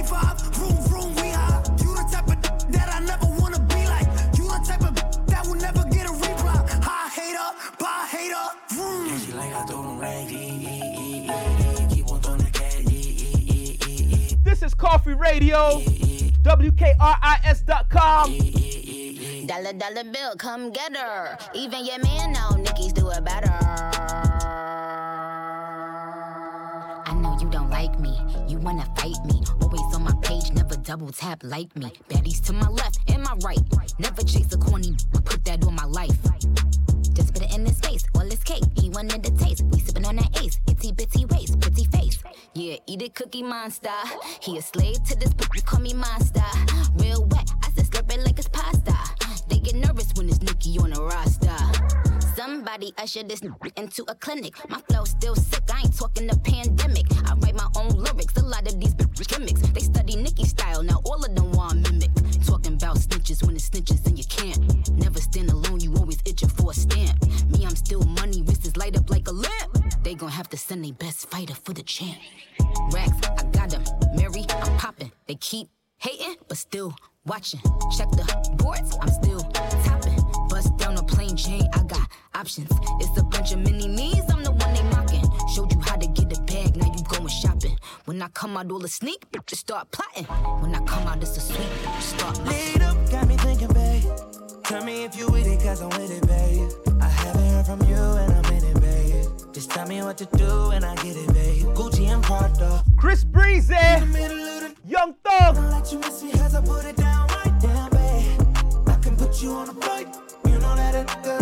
Vroom, 0.02 0.20
vroom, 0.20 0.42
G5, 0.42 0.54
vroom, 0.54 0.76
vroom, 0.88 1.14
we 1.16 1.30
high. 1.30 1.62
You 1.80 1.94
the 1.94 2.02
type 2.10 2.26
of 2.26 2.42
that 2.72 2.88
I 2.92 3.00
never 3.00 3.26
wanna 3.40 3.60
be 3.60 3.86
like. 3.86 4.08
You 4.36 4.44
the 4.44 4.60
type 4.66 4.82
of 4.82 4.94
that 5.26 5.46
will 5.46 5.54
never 5.54 5.84
get 5.90 6.06
a 6.08 6.12
reply. 6.12 6.66
High 6.82 7.08
hater, 7.08 7.52
bye 7.78 8.06
hater, 8.10 8.50
vroom. 8.74 9.06
Yeah, 9.06 9.18
she 9.18 9.32
like 9.32 9.52
I 9.54 9.64
throw 9.66 9.82
them 9.82 10.00
This 14.44 14.62
is 14.62 14.74
Koffee 14.74 15.18
Radio. 15.18 15.80
WKRIS.com. 16.42 18.32
Dollar, 19.46 19.72
dollar 19.72 20.04
bill, 20.04 20.34
come 20.36 20.70
get 20.72 20.96
her. 20.96 21.38
Even 21.54 21.84
your 21.84 21.98
man 22.00 22.32
know 22.32 22.56
Nicki's 22.56 22.92
do 22.92 23.10
it 23.10 23.24
better. 23.24 23.52
I 27.04 27.14
know 27.14 27.38
you 27.40 27.48
don't 27.50 27.70
like 27.70 27.98
me, 28.00 28.18
you 28.48 28.58
wanna 28.58 28.84
fight 28.96 29.24
me. 29.26 29.41
Double 30.92 31.10
tap 31.10 31.40
like 31.42 31.74
me. 31.74 31.90
Baddies 32.10 32.44
to 32.44 32.52
my 32.52 32.68
left 32.68 32.98
and 33.08 33.22
my 33.22 33.34
right. 33.42 33.64
Never 33.98 34.22
chase 34.24 34.52
a 34.52 34.58
corny, 34.58 34.94
put 35.24 35.42
that 35.46 35.64
on 35.64 35.74
my 35.74 35.86
life. 35.86 36.18
Just 37.14 37.32
put 37.32 37.44
it 37.44 37.54
in 37.54 37.64
his 37.64 37.80
face, 37.80 38.04
all 38.14 38.28
his 38.28 38.44
cake. 38.44 38.64
He 38.78 38.90
wanted 38.90 39.22
the 39.22 39.30
taste. 39.42 39.62
We 39.72 39.78
sippin' 39.78 40.06
on 40.06 40.16
that 40.16 40.38
ace, 40.44 40.60
itty 40.68 40.92
bitty 40.92 41.24
waist, 41.24 41.58
pretty 41.60 41.84
face. 41.84 42.18
Yeah, 42.52 42.76
eat 42.86 43.00
it, 43.00 43.14
cookie 43.14 43.42
monster. 43.42 43.98
He 44.42 44.58
a 44.58 44.60
slave 44.60 45.02
to 45.04 45.18
this, 45.18 45.32
but 45.32 45.48
you 45.54 45.62
call 45.62 45.80
me 45.80 45.94
monster. 45.94 46.44
Real 46.96 47.24
wet, 47.24 47.48
I 47.62 47.70
said 47.74 47.86
slurp 47.86 48.12
it 48.12 48.20
like 48.20 48.38
it's 48.38 48.48
pasta. 48.48 48.94
They 49.48 49.60
get 49.60 49.76
nervous 49.76 50.12
when 50.14 50.28
it's 50.28 50.42
Nicki 50.42 50.78
on 50.78 50.90
the 50.90 51.02
roster. 51.02 52.11
Somebody 52.36 52.92
usher 52.98 53.22
this 53.22 53.42
into 53.76 54.04
a 54.08 54.14
clinic. 54.14 54.54
My 54.68 54.78
flow 54.88 55.04
still 55.04 55.34
sick, 55.34 55.62
I 55.72 55.80
ain't 55.80 55.96
talking 55.96 56.26
the 56.26 56.38
pandemic. 56.38 57.06
I 57.28 57.34
write 57.34 57.54
my 57.54 57.68
own 57.76 57.90
lyrics, 57.90 58.36
a 58.36 58.42
lot 58.42 58.66
of 58.66 58.80
these 58.80 58.94
gimmicks. 58.94 59.60
They 59.60 59.80
study 59.80 60.16
Nicki 60.16 60.44
style, 60.44 60.82
now 60.82 61.00
all 61.04 61.22
of 61.24 61.34
them 61.34 61.52
want 61.52 61.82
mimic. 61.82 62.10
Talking 62.46 62.74
about 62.74 62.96
snitches 62.96 63.44
when 63.44 63.56
it's 63.56 63.68
snitches 63.68 64.06
and 64.06 64.18
you 64.18 64.24
can't. 64.24 64.90
Never 64.92 65.20
stand 65.20 65.50
alone, 65.50 65.80
you 65.80 65.94
always 65.96 66.18
itching 66.24 66.48
for 66.48 66.70
a 66.70 66.74
stamp. 66.74 67.22
Me, 67.50 67.64
I'm 67.64 67.76
still 67.76 68.02
money, 68.02 68.42
wrists 68.42 68.76
light 68.76 68.96
up 68.96 69.10
like 69.10 69.28
a 69.28 69.32
lamp. 69.32 70.02
They 70.02 70.14
gon' 70.14 70.30
have 70.30 70.48
to 70.50 70.56
send 70.56 70.84
their 70.84 70.92
best 70.92 71.30
fighter 71.30 71.54
for 71.54 71.72
the 71.72 71.82
champ. 71.82 72.18
Racks, 72.92 73.26
I 73.28 73.44
got 73.52 73.70
them. 73.70 73.84
Mary, 74.14 74.44
I'm 74.48 74.76
popping. 74.78 75.12
They 75.26 75.34
keep 75.34 75.68
hating, 75.98 76.36
but 76.48 76.56
still 76.56 76.94
watching. 77.26 77.60
Check 77.96 78.10
the 78.10 78.24
boards, 78.56 78.96
I'm 79.00 79.08
still 79.08 79.40
topping. 79.84 80.18
Bust 80.48 80.76
down 80.78 80.96
a 80.96 81.02
plain 81.02 81.36
Jane, 81.36 81.68
I 81.72 81.82
got 81.84 82.08
options. 82.34 82.70
It's 83.00 83.18
a 83.18 83.24
bunch 83.24 83.52
of 83.52 83.58
mini 83.60 83.88
me's, 83.88 84.24
I'm 84.30 84.42
the 84.42 84.52
one 84.52 84.74
they 84.74 84.82
mocking. 84.84 85.24
Showed 85.54 85.72
you 85.72 85.80
how 85.80 85.96
to 85.96 86.06
get 86.06 86.36
a 86.36 86.40
bag, 86.42 86.76
now 86.76 86.86
you 86.86 87.04
going 87.04 87.28
shopping. 87.28 87.76
When 88.04 88.20
I 88.22 88.28
come 88.28 88.56
out, 88.56 88.70
all 88.70 88.78
the 88.78 88.88
sneak, 88.88 89.24
just 89.46 89.62
start 89.62 89.90
plotting. 89.90 90.24
When 90.60 90.74
I 90.74 90.80
come 90.84 91.06
out, 91.06 91.22
it's 91.22 91.36
a 91.36 91.40
sweep, 91.40 91.68
just 91.96 92.18
start 92.18 92.38
Lead 92.46 92.82
up, 92.82 92.96
got 93.10 93.28
me 93.28 93.36
thinking, 93.36 93.68
babe. 93.68 94.04
Tell 94.64 94.84
me 94.84 95.04
if 95.04 95.16
you 95.16 95.28
with 95.30 95.46
it, 95.46 95.60
cause 95.60 95.82
I'm 95.82 95.90
with 95.90 96.10
it, 96.10 96.26
babe. 96.26 96.70
I 97.00 97.08
haven't 97.08 97.50
heard 97.50 97.66
from 97.66 97.80
you 97.88 97.96
and 97.96 98.32
I'm 98.32 98.52
in 98.52 98.64
it, 98.64 98.80
babe. 98.80 99.26
Just 99.52 99.70
tell 99.70 99.86
me 99.86 100.02
what 100.02 100.16
to 100.18 100.26
do 100.36 100.70
and 100.70 100.84
I 100.84 100.94
get 100.96 101.16
it, 101.16 101.32
babe. 101.34 101.66
Gucci 101.74 102.06
and 102.08 102.22
Prada. 102.22 102.82
Chris 102.96 103.24
Breezy. 103.24 103.74
Young 104.86 105.14
Thug. 105.24 105.54
Don't 105.54 105.70
let 105.70 105.92
you 105.92 105.98
miss 105.98 106.22
me 106.22 106.32
as 106.32 106.54
I 106.54 106.60
put 106.60 106.84
it 106.84 106.96
down 106.96 107.28
right 107.28 107.60
down, 107.60 107.90
babe. 107.90 108.88
I 108.88 108.96
can 109.02 109.16
put 109.16 109.42
you 109.42 109.52
on 109.52 109.68
a 109.68 109.74
flight. 109.74 110.08
You 110.46 110.58
know 110.58 110.76
that 110.76 110.94
a 110.94 111.04
nigga 111.04 111.41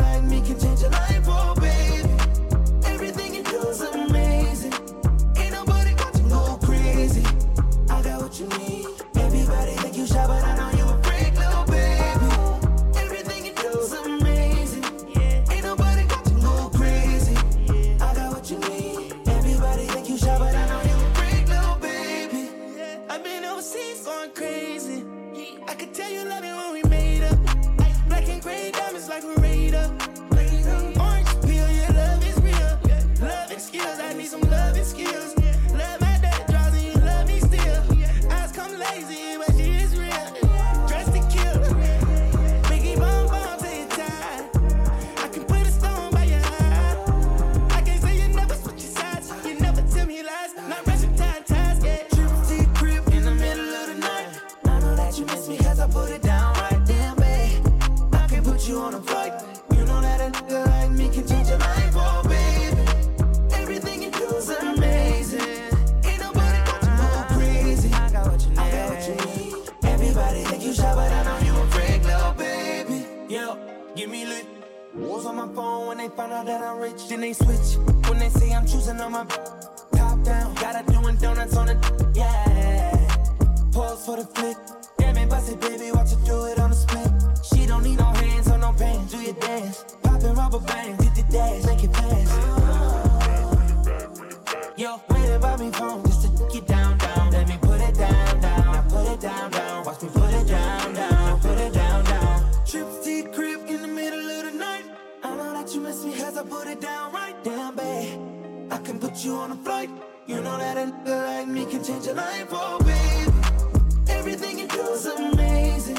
Yo, 94.80 94.98
wait 95.10 95.28
about 95.28 95.60
me 95.60 95.70
phone 95.72 96.02
just 96.06 96.22
to 96.22 96.48
get 96.50 96.66
down, 96.66 96.96
down. 96.96 97.30
Let 97.30 97.46
me 97.46 97.58
put 97.60 97.82
it 97.82 97.94
down, 97.96 98.40
down. 98.40 98.72
Now 98.72 98.82
put 98.88 99.12
it 99.12 99.20
down, 99.20 99.50
down. 99.50 99.84
Watch 99.84 100.00
me 100.00 100.08
put 100.08 100.32
it 100.32 100.46
down, 100.46 100.94
down. 100.94 101.40
Put 101.40 101.58
it 101.58 101.74
down, 101.74 102.02
down. 102.02 102.50
Trips 102.64 103.04
to 103.04 103.28
crib 103.30 103.60
in 103.68 103.82
the 103.82 103.86
middle 103.86 104.30
of 104.30 104.44
the 104.44 104.52
night. 104.52 104.84
I 105.22 105.36
know 105.36 105.52
that 105.52 105.74
you 105.74 105.82
miss 105.82 106.02
me 106.02 106.14
as 106.22 106.38
I 106.38 106.44
put 106.44 106.66
it 106.66 106.80
down 106.80 107.12
right 107.12 107.44
down, 107.44 107.76
babe. 107.76 108.72
I 108.72 108.78
can 108.78 108.98
put 108.98 109.22
you 109.22 109.34
on 109.34 109.52
a 109.52 109.56
flight. 109.56 109.90
You 110.26 110.40
know 110.40 110.56
that 110.56 110.78
a 110.78 110.90
nigga 110.90 111.26
like 111.26 111.48
me 111.48 111.66
can 111.66 111.84
change 111.84 112.06
your 112.06 112.14
life, 112.14 112.48
oh 112.50 112.78
baby. 112.78 114.18
Everything 114.18 114.60
you 114.60 114.66
do 114.66 114.80
is 114.80 115.04
amazing. 115.04 115.98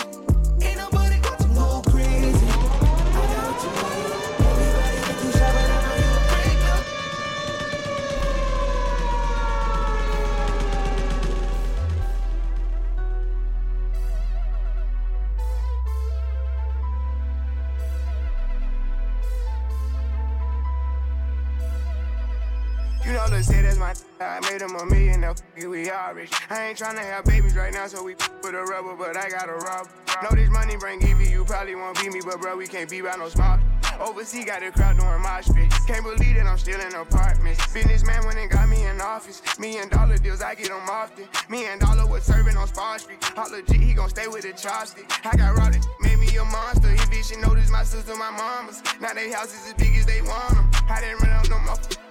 I 24.21 24.39
made 24.51 24.61
him 24.61 24.75
a 24.75 24.85
million, 24.85 25.21
now 25.21 25.33
we 25.57 25.89
all 25.89 26.13
rich. 26.13 26.31
I 26.49 26.67
ain't 26.67 26.77
tryna 26.77 26.99
have 26.99 27.25
babies 27.25 27.55
right 27.55 27.73
now, 27.73 27.87
so 27.87 28.03
we 28.03 28.15
with 28.43 28.53
a 28.53 28.63
rubber, 28.63 28.95
but 28.95 29.17
I 29.17 29.29
got 29.29 29.49
a 29.49 29.53
rob. 29.53 29.87
Know 30.21 30.29
this 30.35 30.49
money 30.49 30.77
bring 30.77 31.01
Evie, 31.01 31.29
you 31.29 31.43
probably 31.43 31.75
won't 31.75 31.99
beat 31.99 32.13
me, 32.13 32.21
but 32.23 32.39
bro, 32.39 32.55
we 32.55 32.67
can't 32.67 32.89
be 32.89 33.01
by 33.01 33.15
no 33.15 33.29
smart. 33.29 33.61
Overseas 33.99 34.45
got 34.45 34.61
the 34.61 34.71
crowd 34.71 34.97
doing 34.97 35.21
my 35.21 35.41
spit. 35.41 35.71
Can't 35.87 36.03
believe 36.03 36.35
that 36.35 36.47
I'm 36.47 36.57
still 36.57 36.79
in 36.79 36.93
apartments. 36.95 37.71
Businessman 37.73 38.25
went 38.25 38.37
and 38.37 38.49
got 38.49 38.67
me 38.69 38.85
in 38.85 39.01
office. 39.01 39.41
Million 39.59 39.89
dollar 39.89 40.17
deals, 40.17 40.41
I 40.41 40.55
get 40.55 40.69
them 40.69 40.89
often. 40.89 41.25
Me 41.49 41.65
and 41.65 41.79
Dollar 41.81 42.07
was 42.07 42.23
serving 42.23 42.57
on 42.57 42.67
Spawn 42.67 42.99
Street. 42.99 43.23
Hot 43.23 43.51
legit, 43.51 43.81
he 43.81 43.93
gon' 43.93 44.09
stay 44.09 44.27
with 44.27 44.43
the 44.43 44.53
chopstick. 44.53 45.05
I 45.25 45.35
got 45.35 45.55
robbed, 45.57 45.85
made 45.99 46.19
me 46.19 46.35
a 46.37 46.45
monster. 46.45 46.89
He 46.89 46.97
bitch, 46.97 47.33
she 47.33 47.41
noticed 47.41 47.71
my 47.71 47.83
sister, 47.83 48.15
my 48.15 48.31
mamas. 48.31 48.81
Now 48.99 49.13
they 49.13 49.31
houses 49.31 49.67
as 49.67 49.73
big 49.73 49.95
as 49.95 50.05
they 50.05 50.21
want 50.21 50.55
them. 50.55 50.69
I 50.89 51.01
didn't 51.01 51.21
run 51.21 51.31
up 51.31 51.49
no 51.49 51.59
more 51.59 52.10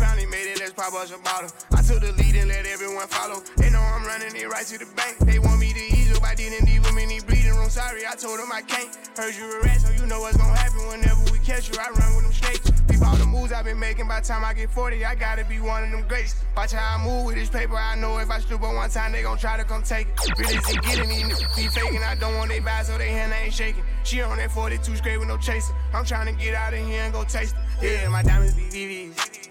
Finally 0.00 0.26
made 0.26 0.48
it, 0.48 0.58
let's 0.58 0.72
pop 0.72 0.94
us 0.94 1.12
a 1.12 1.18
bottle. 1.18 1.50
I 1.76 1.82
took 1.82 2.00
the 2.00 2.12
lead 2.16 2.34
and 2.34 2.48
let 2.48 2.64
everyone 2.64 3.06
follow. 3.06 3.42
They 3.56 3.68
know 3.68 3.80
I'm 3.80 4.04
running 4.06 4.34
it 4.34 4.48
right 4.48 4.64
to 4.64 4.78
the 4.78 4.88
bank. 4.96 5.18
They 5.20 5.38
want 5.38 5.60
me 5.60 5.72
to 5.72 5.84
ease 5.92 6.16
up, 6.16 6.24
I 6.24 6.34
didn't 6.34 6.64
leave 6.64 6.82
them 6.82 6.96
in 6.96 7.08
the 7.10 7.20
bleeding 7.26 7.54
room. 7.54 7.68
Sorry, 7.68 8.06
I 8.06 8.14
told 8.16 8.38
them 8.40 8.48
I 8.50 8.62
can't. 8.62 8.88
Heard 9.16 9.36
you 9.36 9.44
a 9.44 9.60
rat, 9.62 9.80
so 9.82 9.92
you 9.92 10.06
know 10.06 10.20
what's 10.20 10.38
gonna 10.38 10.56
happen 10.56 10.80
whenever 10.88 11.20
we 11.30 11.38
catch 11.44 11.68
you. 11.68 11.76
I 11.78 11.90
run 11.90 12.16
with 12.16 12.24
them 12.24 12.32
snakes. 12.32 12.72
Keep 12.88 13.06
all 13.06 13.16
the 13.16 13.26
moves 13.26 13.52
I've 13.52 13.64
been 13.64 13.78
making. 13.78 14.08
By 14.08 14.20
the 14.20 14.26
time 14.26 14.42
I 14.42 14.54
get 14.54 14.70
40, 14.70 15.04
I 15.04 15.14
gotta 15.14 15.44
be 15.44 15.60
one 15.60 15.84
of 15.84 15.90
them 15.90 16.08
greats. 16.08 16.34
Watch 16.56 16.72
how 16.72 16.96
I 16.96 17.04
move 17.04 17.26
with 17.26 17.36
this 17.36 17.50
paper. 17.50 17.76
I 17.76 17.94
know 17.96 18.16
if 18.18 18.30
I 18.30 18.40
stoop 18.40 18.62
up 18.62 18.74
one 18.74 18.88
time, 18.88 19.12
they 19.12 19.22
gon' 19.22 19.36
try 19.36 19.58
to 19.58 19.64
come 19.64 19.82
take 19.82 20.08
it. 20.08 20.38
Really 20.38 20.56
see 20.64 20.78
getting 20.80 21.08
these 21.08 21.24
niggas 21.28 21.56
be 21.56 21.68
faking. 21.68 22.02
I 22.02 22.14
don't 22.14 22.36
want 22.36 22.48
they 22.48 22.60
buy, 22.60 22.82
so 22.82 22.96
they 22.96 23.10
hand 23.10 23.32
ain't 23.32 23.52
shaking. 23.52 23.84
She 24.04 24.22
on 24.22 24.38
that 24.38 24.50
42 24.50 24.96
straight 24.96 25.18
with 25.18 25.28
no 25.28 25.36
chasing. 25.36 25.76
I'm 25.92 26.04
trying 26.04 26.34
to 26.34 26.42
get 26.42 26.54
out 26.54 26.72
of 26.72 26.80
here 26.80 27.02
and 27.02 27.12
go 27.12 27.22
taste 27.24 27.54
it. 27.82 28.00
Yeah, 28.02 28.08
my 28.08 28.22
diamonds 28.22 28.54
be 28.54 28.62
VVs. 28.62 29.39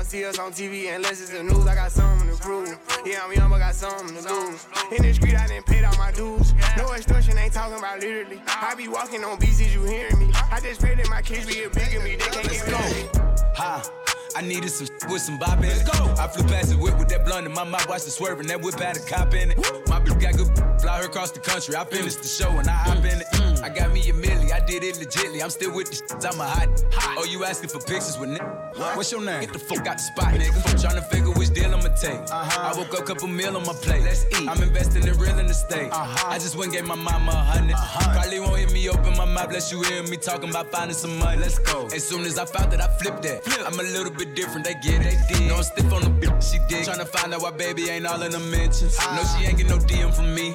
wanna 0.00 0.08
see 0.08 0.24
us 0.24 0.38
on 0.38 0.50
TV 0.50 0.94
unless 0.94 1.20
it's 1.20 1.28
the 1.28 1.42
news. 1.42 1.66
I 1.66 1.74
got 1.74 1.92
something 1.92 2.30
to 2.30 2.42
prove. 2.42 2.78
Yeah, 3.04 3.20
I'm 3.22 3.32
young, 3.34 3.50
but 3.50 3.58
got 3.58 3.74
something 3.74 4.16
to 4.16 4.32
lose. 4.32 4.66
In 4.96 5.02
the 5.02 5.12
street, 5.12 5.36
I 5.36 5.46
didn't 5.46 5.66
pay 5.66 5.84
all 5.84 5.94
my 5.98 6.10
dues. 6.10 6.54
No 6.78 6.90
extortion, 6.94 7.36
ain't 7.36 7.52
talking 7.52 7.76
about 7.76 8.00
literally. 8.00 8.40
I 8.46 8.74
be 8.74 8.88
walking 8.88 9.22
on 9.24 9.38
beats, 9.38 9.60
is 9.60 9.74
you 9.74 9.84
hearing 9.84 10.18
me? 10.18 10.30
I 10.50 10.58
just 10.60 10.80
pray 10.80 10.94
that 10.94 11.08
my 11.10 11.20
kids 11.20 11.46
be 11.46 11.64
a 11.64 11.68
bigger 11.68 12.00
me. 12.00 12.16
They 12.16 12.24
can't 12.24 12.48
get 12.48 12.64
rid 12.64 12.74
of 12.74 13.14
me. 13.14 13.20
Ha. 13.56 14.00
I 14.36 14.42
needed 14.42 14.70
some 14.70 14.86
with 15.10 15.22
some 15.22 15.38
bop 15.38 15.58
in 15.58 15.64
it. 15.64 15.84
Go. 15.84 16.14
I 16.18 16.28
flew 16.28 16.46
past 16.46 16.70
the 16.70 16.76
whip 16.78 16.96
with 16.98 17.08
that 17.08 17.24
blunt 17.24 17.46
in 17.46 17.52
my 17.52 17.64
mouth, 17.64 17.88
watched 17.88 18.06
it 18.06 18.12
swerving. 18.12 18.46
That 18.46 18.62
whip 18.62 18.78
had 18.78 18.96
a 18.96 19.00
cop 19.00 19.34
in 19.34 19.50
it. 19.50 19.58
My 19.88 20.00
bitch 20.00 20.20
got 20.20 20.36
good, 20.36 20.80
fly 20.80 20.98
her 20.98 21.06
across 21.06 21.32
the 21.32 21.40
country. 21.40 21.74
I 21.74 21.84
finished 21.84 22.22
the 22.22 22.28
show 22.28 22.50
and 22.50 22.68
I 22.68 22.72
hop 22.72 22.98
in 22.98 23.20
it. 23.20 23.26
I 23.62 23.68
got 23.68 23.92
me 23.92 24.00
a 24.08 24.12
milli, 24.12 24.52
I 24.52 24.60
did 24.64 24.84
it 24.84 24.94
legitly. 24.96 25.42
I'm 25.42 25.50
still 25.50 25.74
with 25.74 25.90
the 25.90 25.96
shit, 25.96 26.24
I'm 26.24 26.40
a 26.40 26.44
hot. 26.44 26.84
Oh, 27.18 27.24
you 27.24 27.44
asking 27.44 27.70
for 27.70 27.78
pictures 27.80 28.18
with 28.18 28.30
nigga? 28.30 28.96
What's 28.96 29.10
your 29.10 29.22
name? 29.22 29.40
Get 29.40 29.52
the 29.52 29.58
fuck 29.58 29.86
out 29.90 29.98
the 29.98 30.02
spot, 30.02 30.34
nigga. 30.34 30.80
Trying 30.80 30.96
to 30.96 31.02
figure 31.02 31.32
which 31.32 31.50
deal 31.50 31.74
I'ma 31.74 31.90
take. 31.94 32.20
Uh-huh. 32.30 32.70
I 32.72 32.76
woke 32.78 32.94
up, 32.94 33.06
couple 33.06 33.28
meal 33.28 33.56
on 33.56 33.66
my 33.66 33.72
plate. 33.72 34.02
Let's 34.02 34.24
eat. 34.38 34.48
I'm 34.48 34.62
investing 34.62 35.06
in 35.06 35.18
real 35.18 35.38
estate. 35.40 35.90
Uh-huh. 35.90 36.30
I 36.30 36.38
just 36.38 36.56
went 36.56 36.72
and 36.72 36.74
gave 36.74 36.86
my 36.86 36.94
mama 36.94 37.32
a 37.32 37.58
100 37.58 37.74
uh-huh. 37.74 38.14
Probably 38.14 38.40
won't 38.40 38.58
hear 38.58 38.70
me 38.70 38.88
open 38.88 39.16
my 39.16 39.24
mouth, 39.24 39.48
unless 39.48 39.72
you 39.72 39.82
hear 39.82 40.02
me 40.04 40.16
talking 40.16 40.50
about 40.50 40.70
finding 40.70 40.96
some 40.96 41.18
money. 41.18 41.40
Let's 41.40 41.58
go. 41.58 41.86
As 41.86 42.06
soon 42.06 42.24
as 42.24 42.38
I 42.38 42.44
found 42.44 42.72
that, 42.72 42.80
I 42.80 42.88
flipped 42.98 43.22
that. 43.22 43.42
I'm 43.66 43.78
a 43.78 43.82
little 43.82 44.12
bit 44.12 44.34
different, 44.34 44.64
they 44.64 44.74
get 44.74 45.04
it. 45.04 45.16
They 45.28 45.34
did. 45.34 45.48
No, 45.48 45.56
I'm 45.56 45.62
stiff 45.62 45.92
on 45.92 46.02
the 46.02 46.10
bitch, 46.10 46.52
she 46.52 46.58
dig. 46.68 46.86
Tryna 46.86 47.08
find 47.08 47.34
out 47.34 47.42
why 47.42 47.50
baby 47.50 47.90
ain't 47.90 48.06
all 48.06 48.22
in 48.22 48.32
the 48.32 48.38
mentions. 48.38 48.98
No, 48.98 49.22
she 49.32 49.46
ain't 49.46 49.58
get 49.58 49.68
no 49.68 49.78
DM 49.78 50.14
from 50.14 50.34
me. 50.34 50.54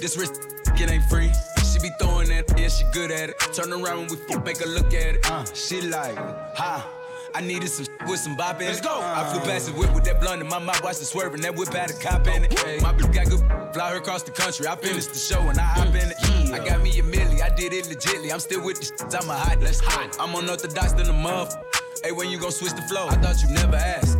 This 0.00 0.16
wrist, 0.16 0.40
it 0.66 0.90
ain't 0.90 1.04
free. 1.04 1.30
She 1.70 1.78
be 1.78 1.90
throwing 2.00 2.28
that, 2.28 2.44
yeah, 2.58 2.68
she 2.68 2.84
good 2.92 3.10
at 3.10 3.30
it. 3.30 3.38
Turn 3.52 3.72
around 3.72 3.98
when 3.98 4.08
we 4.08 4.16
fuck, 4.16 4.44
make 4.44 4.58
her 4.58 4.66
look 4.66 4.92
at 4.94 5.16
it. 5.16 5.30
Uh, 5.30 5.44
she 5.54 5.82
like, 5.82 6.16
ha. 6.56 6.99
I 7.34 7.40
needed 7.40 7.68
some 7.68 7.86
with 8.08 8.20
some 8.20 8.36
bop 8.36 8.56
in 8.56 8.66
it. 8.66 8.70
Let's 8.70 8.80
go. 8.80 9.00
I 9.00 9.28
flew 9.30 9.40
past 9.40 9.66
the 9.66 9.72
whip 9.72 9.94
with 9.94 10.04
that 10.04 10.20
blunt 10.20 10.40
in 10.40 10.48
my 10.48 10.58
mouth, 10.58 10.82
watched 10.82 11.00
it 11.00 11.06
swerving. 11.06 11.40
That 11.42 11.54
whip 11.54 11.72
had 11.72 11.90
a 11.90 11.94
cop 11.94 12.26
in 12.26 12.44
it. 12.44 12.50
My 12.82 12.92
bitch 12.92 13.12
got 13.12 13.28
good, 13.28 13.40
fly 13.74 13.90
her 13.90 13.96
across 13.98 14.22
the 14.22 14.30
country. 14.30 14.66
I 14.66 14.76
finished 14.76 15.12
the 15.12 15.18
show 15.18 15.40
and 15.48 15.58
I 15.58 15.62
hop 15.62 15.88
in 15.88 16.10
it. 16.10 16.52
I 16.52 16.64
got 16.64 16.82
me 16.82 16.90
a 16.98 17.02
milli, 17.02 17.42
I 17.42 17.54
did 17.54 17.72
it 17.72 17.84
legitly. 17.86 18.32
I'm 18.32 18.40
still 18.40 18.64
with 18.64 18.78
the 18.78 18.86
shit, 18.86 19.14
I'm 19.22 19.28
a 19.30 19.34
hot. 19.34 19.60
Let's 19.60 19.80
hot. 19.80 20.16
I'm 20.18 20.34
unorthodox 20.34 20.92
than 20.92 21.08
a 21.08 21.12
muff. 21.12 21.54
Hey, 22.02 22.12
when 22.12 22.30
you 22.30 22.38
gon' 22.38 22.50
switch 22.50 22.72
the 22.72 22.82
flow? 22.82 23.08
I 23.08 23.16
thought 23.16 23.42
you 23.42 23.50
never 23.54 23.76
asked. 23.76 24.19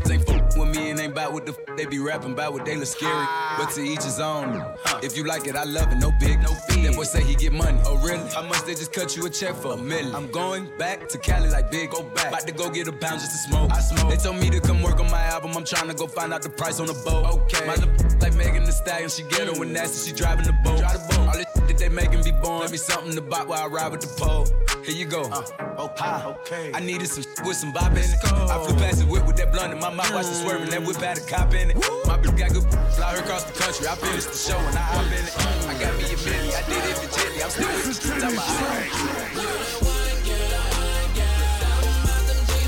What 1.40 1.56
the 1.56 1.70
f- 1.70 1.76
they 1.78 1.86
be 1.86 1.98
rapping 1.98 2.32
about 2.32 2.52
what 2.52 2.66
they 2.66 2.76
look 2.76 2.86
scary. 2.86 3.26
But 3.56 3.70
to 3.70 3.80
each 3.80 4.02
his 4.02 4.20
own. 4.20 4.62
If 5.02 5.16
you 5.16 5.24
like 5.24 5.46
it, 5.46 5.56
I 5.56 5.64
love 5.64 5.90
it. 5.90 5.96
No 5.96 6.12
big, 6.20 6.38
no 6.42 6.48
fee. 6.68 6.82
That 6.82 6.94
boy 6.94 7.04
say 7.04 7.24
he 7.24 7.34
get 7.34 7.54
money. 7.54 7.80
Oh 7.86 7.96
really? 7.96 8.28
How 8.28 8.42
much 8.42 8.62
they 8.66 8.74
just 8.74 8.92
cut 8.92 9.16
you 9.16 9.24
a 9.24 9.30
check 9.30 9.54
for? 9.54 9.72
A 9.72 9.76
million. 9.78 10.14
I'm 10.14 10.30
going 10.30 10.70
back 10.76 11.08
to 11.08 11.16
Cali 11.16 11.48
like 11.48 11.70
big. 11.70 11.92
Go 11.92 12.02
back. 12.02 12.28
About 12.28 12.46
to 12.46 12.52
go 12.52 12.68
get 12.68 12.88
a 12.88 12.92
pound 12.92 13.20
just 13.20 13.32
to 13.32 13.38
smoke. 13.48 13.70
I 13.72 13.80
smoke. 13.80 14.10
They 14.10 14.18
told 14.18 14.36
me 14.36 14.50
to 14.50 14.60
come 14.60 14.82
work 14.82 15.00
on 15.00 15.10
my 15.10 15.22
album. 15.22 15.52
I'm 15.56 15.64
trying 15.64 15.88
to 15.88 15.94
go 15.94 16.06
find 16.06 16.34
out 16.34 16.42
the 16.42 16.50
price 16.50 16.78
on 16.78 16.86
the 16.86 17.00
boat. 17.06 17.24
Okay. 17.24 17.66
My 17.66 17.76
little 17.76 18.18
like 18.20 18.34
Megan 18.34 18.64
Thee 18.64 18.72
Stallion. 18.72 19.08
She 19.08 19.22
ghetto 19.22 19.62
and 19.62 19.72
nasty. 19.72 20.10
She 20.10 20.14
driving 20.14 20.44
the 20.44 20.52
boat. 20.62 20.80
Drive 20.80 21.08
the 21.08 21.14
boat. 21.16 21.26
All 21.26 21.32
this 21.32 21.46
that 21.54 21.78
they 21.78 21.88
making 21.88 22.22
be 22.22 22.32
born. 22.32 22.60
Let 22.60 22.70
me 22.70 22.76
something 22.76 23.14
to 23.14 23.22
buy 23.22 23.44
while 23.44 23.62
I 23.62 23.66
ride 23.66 23.92
with 23.92 24.02
the 24.02 24.08
pole. 24.22 24.44
Here 24.84 24.96
you 24.96 25.04
go. 25.04 25.22
okay. 25.78 26.04
okay. 26.06 26.70
I 26.74 26.80
needed 26.80 27.08
some 27.08 27.24
with 27.44 27.56
some 27.56 27.72
bop 27.72 27.92
in 27.92 27.98
it. 27.98 28.16
I 28.24 28.64
flew 28.64 28.76
past 28.76 28.98
the 29.00 29.06
whip 29.06 29.26
with 29.26 29.36
that 29.36 29.52
blunt 29.52 29.72
in 29.72 29.78
my 29.78 29.90
mouth, 29.92 30.12
watched 30.12 30.30
it 30.30 30.34
swerving. 30.36 30.70
That 30.70 30.82
whip 30.82 30.96
had 30.96 31.18
a 31.18 31.20
cop 31.20 31.52
in 31.54 31.70
it. 31.70 31.76
My 32.06 32.16
bitch 32.16 32.36
got 32.38 32.52
good, 32.52 32.64
fly 32.94 33.14
her 33.14 33.20
across 33.20 33.44
the 33.44 33.52
country. 33.52 33.86
I 33.86 33.94
finished 33.96 34.30
the 34.30 34.36
show 34.36 34.58
and 34.58 34.76
I 34.76 34.80
hop 34.80 35.06
in 35.06 35.24
it. 35.24 35.36
I 35.68 35.74
got 35.78 35.96
me 35.96 36.04
a 36.04 36.16
milli, 36.16 36.54
I 36.54 36.62
did 36.68 36.84
it 36.84 36.96
for 36.96 37.08
legitly. 37.08 37.44
I'm 37.44 37.50
still 37.50 37.68
with 37.68 37.86
the 37.86 37.94
streets, 37.94 38.24
I'm 38.24 38.38
a 38.38 38.40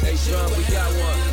Hey, 0.05 0.17
Sean, 0.17 0.51
we 0.57 0.65
got 0.65 0.91
one. 0.91 0.99
We 0.99 1.03
got 1.03 1.27
one. 1.27 1.32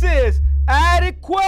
This 0.00 0.36
is 0.36 0.40
ADIQUEST. 0.68 1.42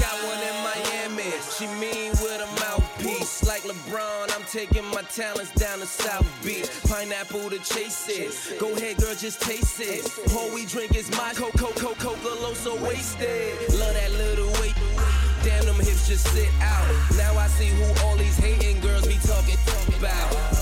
Got 0.00 0.16
one 0.24 0.40
in 0.40 0.56
Miami. 0.64 1.32
She 1.58 1.66
mean 1.78 2.12
with 2.12 2.40
a 2.40 2.46
mouthpiece. 2.60 3.46
Like 3.46 3.60
LeBron, 3.64 4.34
I'm 4.34 4.44
taking 4.44 4.86
my 4.86 5.02
talents 5.02 5.52
down 5.52 5.80
to 5.80 5.86
South 5.86 6.26
Beach. 6.42 6.70
Pineapple 6.88 7.50
to 7.50 7.58
chase 7.58 8.08
it. 8.08 8.58
Go 8.58 8.72
ahead, 8.74 8.96
girl, 8.96 9.14
just 9.14 9.42
taste 9.42 9.80
it. 9.80 10.10
All 10.34 10.50
we 10.54 10.64
drink 10.64 10.96
is 10.96 11.10
my 11.10 11.34
so 12.54 12.82
wasted. 12.82 13.74
Love 13.78 13.92
that 13.92 14.12
little 14.12 14.50
weight. 14.62 14.74
Damn, 15.42 15.66
them 15.66 15.76
hips 15.76 16.08
just 16.08 16.26
sit 16.28 16.48
out. 16.62 16.88
Now 17.18 17.36
I 17.36 17.48
see 17.48 17.68
who 17.68 18.06
all 18.06 18.16
these 18.16 18.38
hating 18.38 18.80
girls 18.80 19.06
be 19.06 19.18
talking 19.26 19.58
about. 19.98 20.53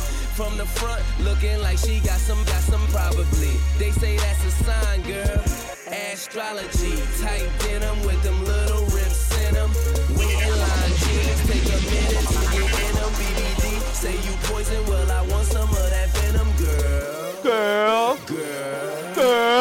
From 0.42 0.58
the 0.58 0.66
front, 0.66 1.00
looking 1.20 1.56
like 1.62 1.78
she 1.78 2.00
got 2.00 2.18
some, 2.18 2.42
got 2.42 2.62
some 2.62 2.84
probably. 2.88 3.54
They 3.78 3.92
say 3.92 4.16
that's 4.16 4.44
a 4.44 4.50
sign, 4.50 5.02
girl. 5.02 5.38
Astrology, 5.86 6.98
tight 7.22 7.48
denim 7.60 8.02
with 8.04 8.20
them 8.24 8.44
little 8.44 8.82
rips 8.86 9.30
in 9.46 9.54
them. 9.54 9.70
Waiting 10.18 10.56
line 10.58 10.94
jeans, 10.98 11.40
take 11.46 11.62
a 11.62 11.78
minute 11.86 12.26
to 12.26 12.42
get 12.58 12.74
in 12.74 12.94
them. 12.98 13.12
BBD, 13.22 13.80
say 13.94 14.14
you 14.14 14.34
poison, 14.50 14.84
well 14.86 15.12
I 15.12 15.22
want 15.30 15.46
some 15.46 15.70
of 15.70 15.90
that 15.94 16.08
venom, 16.08 16.50
girl. 16.58 17.42
Girl. 17.44 18.18
Girl. 18.26 19.14
Girl. 19.14 19.51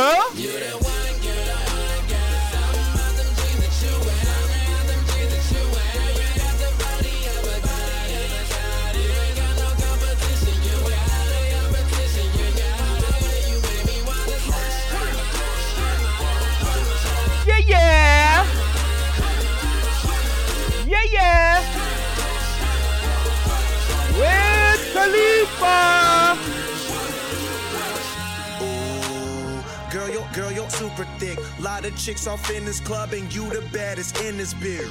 Thick. 31.20 31.40
Lot 31.60 31.86
of 31.86 31.96
chicks 31.98 32.28
off 32.28 32.50
in 32.52 32.66
this 32.66 32.80
club, 32.80 33.14
and 33.14 33.34
you 33.34 33.50
the 33.50 33.62
baddest 33.74 34.20
in 34.22 34.38
this 34.38 34.54
beer. 34.54 34.88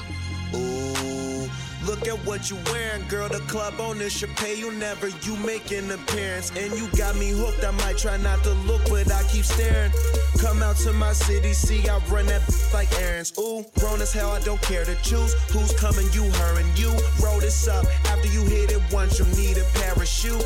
Ooh, 0.55 1.49
look 1.87 2.07
at 2.09 2.19
what 2.27 2.51
you 2.51 2.57
wearing, 2.67 3.07
girl. 3.09 3.29
The 3.29 3.41
club 3.41 3.75
owner 3.79 4.11
should 4.11 4.35
pay 4.37 4.59
you 4.59 4.73
never. 4.73 5.09
You 5.09 5.37
make 5.37 5.71
an 5.71 5.91
appearance, 5.91 6.51
and 6.57 6.73
you 6.79 6.89
got 6.97 7.17
me 7.17 7.31
hooked. 7.31 7.65
I 7.65 7.71
might 7.71 7.99
try 7.99 8.17
not 8.19 8.43
to 8.45 8.53
look, 8.67 8.83
but 8.89 9.11
I 9.13 9.23
keep 9.25 9.45
staring. 9.45 9.93
Come 10.39 10.63
out 10.63 10.77
to 10.77 10.93
my 10.93 11.13
city, 11.13 11.53
see 11.53 11.89
I 11.89 11.99
run 12.09 12.27
that 12.27 12.43
like 12.73 12.91
errands. 13.01 13.33
Ooh, 13.39 13.65
grown 13.79 14.01
as 14.01 14.13
hell, 14.13 14.31
I 14.31 14.41
don't 14.41 14.63
care 14.63 14.85
to 14.85 14.95
choose 15.03 15.35
who's 15.53 15.73
coming. 15.79 16.07
You, 16.13 16.25
her, 16.31 16.61
and 16.61 16.79
you. 16.79 16.91
Roll 17.23 17.41
this 17.41 17.69
up. 17.69 17.85
After 18.07 18.29
you 18.29 18.45
hit 18.45 18.73
it 18.73 18.83
once, 18.93 19.19
you'll 19.19 19.29
need 19.37 19.59
a 19.59 19.65
parachute. 19.75 20.45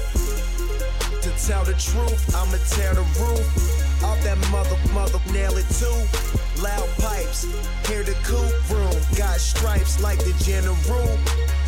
To 1.25 1.31
tell 1.47 1.65
the 1.65 1.73
truth, 1.73 2.37
I'ma 2.37 2.59
tear 2.69 2.93
the 2.93 3.01
roof 3.19 3.74
that 4.25 4.39
mother, 4.51 4.77
mother, 4.93 5.21
nail 5.33 5.57
it 5.57 5.69
too. 5.69 6.63
Loud 6.63 6.89
pipes, 6.99 7.45
hear 7.89 8.03
the 8.03 8.17
coupe 8.25 8.71
room. 8.71 8.97
Got 9.17 9.39
stripes 9.39 10.01
like 10.03 10.19
the 10.19 10.35
general. 10.43 11.19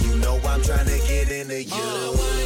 You 0.01 0.17
know 0.19 0.41
I'm 0.49 0.63
trying 0.63 0.87
to 0.87 0.99
get 1.07 1.31
into 1.31 1.63
you. 1.63 2.46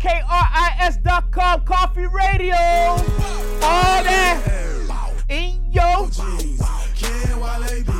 Com, 0.00 1.60
Koffee 1.64 2.10
Radio. 2.12 2.54
All 2.54 4.02
that 4.04 4.42
in 5.28 5.72
your 5.72 6.08
jeans. 6.10 6.60
Ken 6.94 7.40
Wale 7.40 7.84
B, 7.84 7.92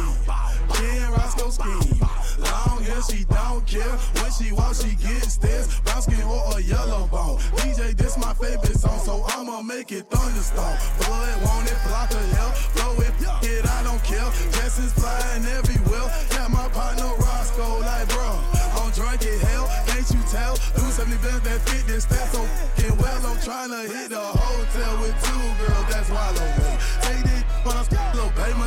Ken 0.74 1.11
Roscoe 1.12 1.51
scheme. 1.51 2.01
Long 2.38 2.82
hair, 2.82 3.03
she 3.03 3.24
don't 3.24 3.66
care. 3.66 3.82
When 3.82 4.30
she 4.32 4.53
walks, 4.53 4.84
she 4.84 4.94
gets 4.97 5.34
stairs. 5.34 5.80
Brown 5.80 6.03
skin 6.03 6.22
or 6.22 6.59
a 6.59 6.62
yellow 6.62 7.07
bone. 7.09 7.38
DJ, 7.57 7.97
this 7.97 8.16
my 8.18 8.34
favorite 8.34 8.78
song, 8.78 8.99
so 9.01 9.24
I'ma 9.28 9.62
make 9.62 9.92
it 9.92 10.11
thunderstorm. 10.11 10.78
Blood, 10.99 11.42
want 11.44 11.70
it, 11.70 11.78
block 11.86 12.12
her 12.12 12.26
hell. 12.36 12.53
Flow 12.53 12.94
it, 13.01 13.12
it, 13.42 13.66
I 13.66 13.82
don't 13.82 14.03
care. 14.05 14.30
Jessens 14.53 14.92
flying 14.92 15.44
everywhere. 15.47 16.11
Got 16.30 16.51
my 16.51 16.68
partner 16.68 17.26
Tryna 23.47 23.86
hit 23.86 24.11
the 24.11 24.18
hotel 24.18 25.01
with 25.01 25.14
two 25.22 25.64
girls, 25.64 25.86
that's 25.88 26.11
why 26.11 26.18
I 26.18 26.34
don't. 26.34 26.80
Take 27.07 27.22
this, 27.22 27.44
but 27.62 27.76
I'm 27.76 27.84
still 27.84 28.30
pay 28.34 28.53
my 28.59 28.66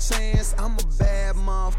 chance. 0.00 0.54
I'm 0.58 0.78
a 0.78 0.86
bad 0.98 1.36
mother. 1.36 1.76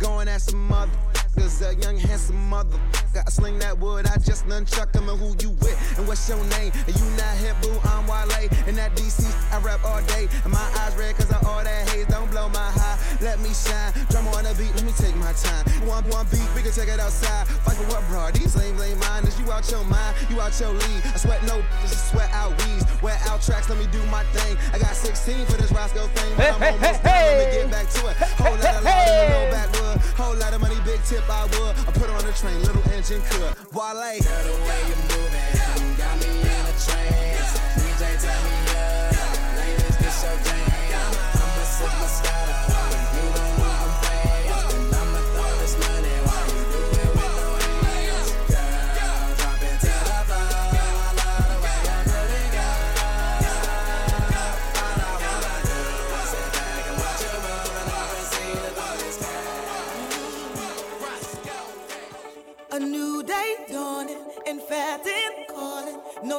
Going 0.00 0.28
at 0.28 0.42
some 0.42 0.66
mother. 0.68 1.15
Cause 1.36 1.62
a 1.62 1.74
young 1.76 1.96
handsome 1.96 2.48
mother. 2.48 2.78
I 3.14 3.30
sling 3.30 3.58
that 3.60 3.78
wood, 3.78 4.06
I 4.06 4.18
just 4.18 4.46
nunchuck 4.46 4.94
him 4.94 5.08
and 5.08 5.18
who 5.18 5.32
you 5.40 5.50
with 5.64 5.76
and 5.96 6.06
what's 6.06 6.28
your 6.28 6.42
name? 6.60 6.72
And 6.86 6.94
you 6.96 7.06
not 7.16 7.32
hip 7.40 7.56
boo, 7.62 7.72
I'm 7.84 8.06
Wale. 8.06 8.48
And 8.66 8.76
that 8.76 8.94
DC, 8.96 9.24
I 9.52 9.58
rap 9.60 9.80
all 9.84 10.02
day. 10.02 10.28
And 10.44 10.52
my 10.52 10.66
eyes 10.84 10.94
red 10.96 11.16
cause 11.16 11.30
of 11.30 11.46
all 11.46 11.64
that 11.64 11.88
haze. 11.88 12.06
Don't 12.06 12.30
blow 12.30 12.48
my 12.50 12.70
high, 12.70 12.98
let 13.20 13.40
me 13.40 13.50
shine. 13.56 13.92
Drum 14.10 14.28
on 14.28 14.44
the 14.44 14.54
beat, 14.58 14.74
let 14.76 14.84
me 14.84 14.92
take 14.92 15.16
my 15.16 15.32
time. 15.32 15.64
One, 15.88 16.04
one 16.12 16.26
beat, 16.30 16.44
we 16.54 16.60
can 16.62 16.72
take 16.72 16.88
it 16.88 17.00
outside. 17.00 17.48
Fight 17.64 17.76
for 17.76 17.88
what, 17.88 18.04
bro? 18.08 18.30
These 18.32 18.56
lame, 18.56 18.76
lame 18.76 18.98
minders. 19.00 19.38
You 19.40 19.50
out 19.50 19.68
your 19.70 19.84
mind, 19.84 20.16
you 20.28 20.40
out 20.40 20.52
your 20.60 20.72
league. 20.72 21.02
I 21.04 21.16
sweat 21.16 21.42
no, 21.44 21.62
just 21.82 22.12
sweat 22.12 22.30
out 22.32 22.52
weeds. 22.64 22.84
Wear 23.00 23.16
out 23.28 23.40
tracks, 23.40 23.68
let 23.68 23.78
me 23.78 23.86
do 23.92 24.02
my 24.12 24.24
thing. 24.36 24.56
I 24.72 24.78
got 24.78 24.94
16 24.94 25.46
for 25.46 25.56
this 25.56 25.72
Roscoe 25.72 26.06
thing. 26.12 26.32
But 26.36 26.52
I'm 26.52 26.60
Hey, 26.60 26.66
hey, 26.66 26.72
almost 26.72 27.00
hey, 27.00 27.16
done, 27.16 27.38
let 27.38 27.38
me 27.40 27.56
get 27.56 27.70
back 27.70 27.86
to 27.90 28.00
it. 28.08 28.16
Whole 28.36 28.56
lot 28.56 28.76
of 28.76 28.84
in 28.84 29.06
the 29.06 29.28
no 29.32 29.40
backwood. 29.50 29.98
Whole 30.16 30.36
lot 30.36 30.52
of 30.52 30.60
money, 30.60 30.76
big 30.84 31.02
tip 31.04 31.25
I 31.28 31.44
would. 31.44 31.74
I 31.76 31.90
put 31.92 32.10
on 32.10 32.24
the 32.24 32.32
train, 32.32 32.58
little 32.62 32.82
engine 32.92 33.22
could. 33.30 33.54
Wale. 33.74 34.18
the 34.20 34.54
way 34.66 34.80
you 34.86 34.96
moving, 35.10 35.96
got 35.98 36.14
me 36.22 36.30
in 36.40 36.64
a 36.66 36.74
trance. 36.78 37.52
DJ 37.78 38.02
tell 38.22 38.42
me 38.46 38.56
up, 38.74 39.36
ladies 39.58 39.96
this 39.98 40.22
your 40.22 40.38
jam. 40.46 41.12
I'ma 41.34 41.64
sip 41.66 41.92
Moscato, 41.98 42.56
you 42.94 43.05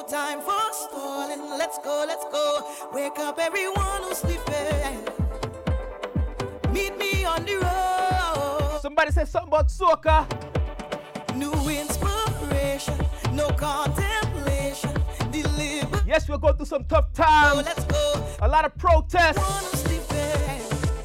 time 0.08 0.40
for 0.40 0.54
stalling. 0.72 1.50
Let's 1.58 1.78
go, 1.80 2.06
let's 2.08 2.24
go. 2.32 2.66
Wake 2.94 3.20
up 3.20 3.40
everyone 3.40 4.04
who's 4.04 4.20
sleeping. 4.20 5.04
Meet 6.72 6.98
me 6.98 7.26
on 7.26 7.44
the 7.44 7.56
road. 7.56 8.80
Somebody 8.82 9.12
said 9.12 9.28
something 9.28 9.50
about 9.50 9.68
soca. 9.68 10.26
New 11.36 11.52
inspiration, 11.70 12.98
no 13.34 13.50
contemplation. 13.50 14.94
Deliver. 15.30 16.02
Yes, 16.08 16.30
we're 16.30 16.38
going 16.38 16.56
through 16.56 16.68
some 16.68 16.86
tough 16.86 17.12
times. 17.12 17.66
let's 17.66 17.84
go. 17.86 18.26
A 18.42 18.48
lot 18.48 18.64
of 18.64 18.78
protests. 18.78 19.84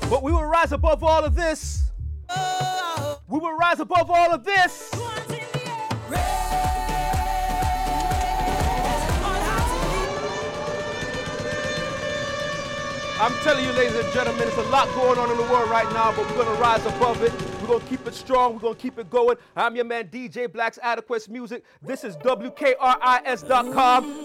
But 0.08 0.22
we 0.22 0.30
will 0.30 0.44
rise 0.44 0.72
above 0.72 1.02
all 1.02 1.24
of 1.24 1.34
this. 1.34 1.90
Oh. 2.28 3.18
We 3.28 3.40
will 3.40 3.56
rise 3.56 3.80
above 3.80 4.10
all 4.10 4.30
of 4.32 4.44
this. 4.44 4.92
I'm 13.22 13.32
telling 13.44 13.64
you, 13.64 13.70
ladies 13.74 13.94
and 13.94 14.12
gentlemen, 14.12 14.48
there's 14.48 14.66
a 14.66 14.68
lot 14.70 14.88
going 14.96 15.16
on 15.16 15.30
in 15.30 15.36
the 15.36 15.44
world 15.44 15.70
right 15.70 15.88
now, 15.92 16.10
but 16.10 16.28
we're 16.28 16.42
gonna 16.44 16.60
rise 16.60 16.84
above 16.84 17.22
it. 17.22 17.32
We're 17.60 17.68
gonna 17.68 17.84
keep 17.84 18.04
it 18.04 18.14
strong. 18.14 18.54
We're 18.54 18.58
gonna 18.58 18.74
keep 18.74 18.98
it 18.98 19.08
going. 19.10 19.36
I'm 19.54 19.76
your 19.76 19.84
man, 19.84 20.08
DJ 20.08 20.48
Blaxx 20.48 20.80
ADIQUEST 20.80 21.28
Music. 21.28 21.62
This 21.82 22.02
is 22.02 22.16
WKRIS.com, 22.16 22.74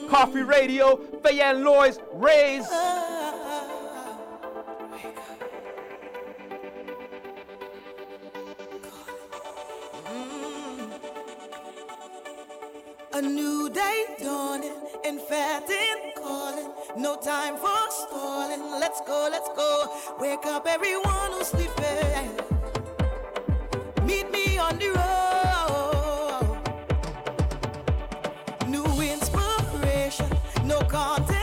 Koffee 0.10 0.48
Radio, 0.48 0.98
Fay-Ann 1.24 1.64
Lyons, 1.64 2.00
Rays. 2.12 2.66
A 13.18 13.22
new 13.22 13.68
day 13.68 14.05
dawning, 14.22 14.76
in 15.03 15.18
fact, 15.18 15.72
in 15.72 16.11
calling. 16.15 16.70
No 16.95 17.15
time 17.15 17.55
for 17.55 17.89
stalling. 17.89 18.61
Let's 18.80 19.01
go, 19.07 19.28
let's 19.32 19.49
go. 19.55 19.91
Wake 20.20 20.45
up 20.45 20.68
everyone 20.68 21.32
who's 21.32 21.47
sleeping. 21.47 22.30
Meet 24.05 24.30
me 24.30 24.59
on 24.59 24.78
the 24.78 24.89
road. 24.99 26.59
New 28.68 28.86
inspiration, 29.01 30.30
no 30.63 30.80
contemplation, 30.82 31.36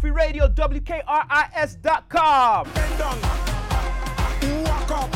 Koffee 0.00 0.14
Radio, 0.14 0.48
WKRIS.com. 0.48 1.00
Walk 4.64 4.90
up. 4.90 5.14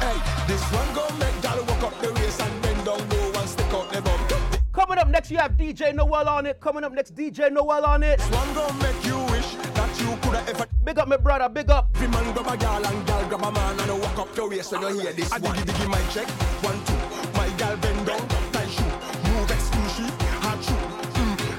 Hey, 0.00 0.16
this 0.46 0.62
one 0.72 0.94
go 0.94 1.08
make 1.18 1.42
gal 1.42 1.58
walk 1.64 1.82
up 1.82 2.00
the 2.00 2.12
race 2.12 2.40
and 2.40 2.62
bend 2.62 2.84
down 2.84 3.08
low 3.08 3.32
and 3.40 3.48
stick 3.48 3.72
out 3.72 3.90
the 3.92 4.00
bum. 4.00 4.20
Coming 4.72 4.98
up 4.98 5.08
next, 5.08 5.30
you 5.32 5.38
have 5.38 5.56
DJ 5.56 5.92
Noel 5.92 6.28
on 6.28 6.46
it. 6.46 6.60
Coming 6.60 6.84
up 6.84 6.92
next, 6.92 7.16
DJ 7.16 7.50
Noel 7.50 7.84
on 7.84 8.04
it. 8.04 8.20
This 8.20 8.30
one 8.30 8.54
go 8.54 8.72
make 8.74 9.04
you 9.04 9.18
wish 9.32 9.56
that 9.74 10.00
you 10.00 10.16
coulda 10.22 10.44
ever. 10.48 10.66
Big 10.84 11.00
up, 11.00 11.08
my 11.08 11.16
brother. 11.16 11.48
Big 11.48 11.68
up. 11.68 11.90
Every 11.96 12.06
man 12.08 12.32
grab 12.32 12.46
a 12.46 12.56
gal 12.56 12.86
and 12.86 13.06
gal 13.06 13.28
grab 13.28 13.42
a 13.42 13.50
man 13.50 13.80
and 13.80 14.00
walk 14.00 14.18
up 14.20 14.32
the 14.36 14.46
race 14.46 14.70
when 14.70 14.82
you 14.82 15.00
hear 15.00 15.12
this. 15.12 15.32
I 15.32 15.40
diggy 15.40 15.64
diggy 15.64 15.88
my 15.88 16.00
check. 16.12 16.28
One 16.62 16.80
two. 16.84 16.94
My 17.36 17.48
gal 17.58 17.76
bend 17.78 18.06
down, 18.06 18.28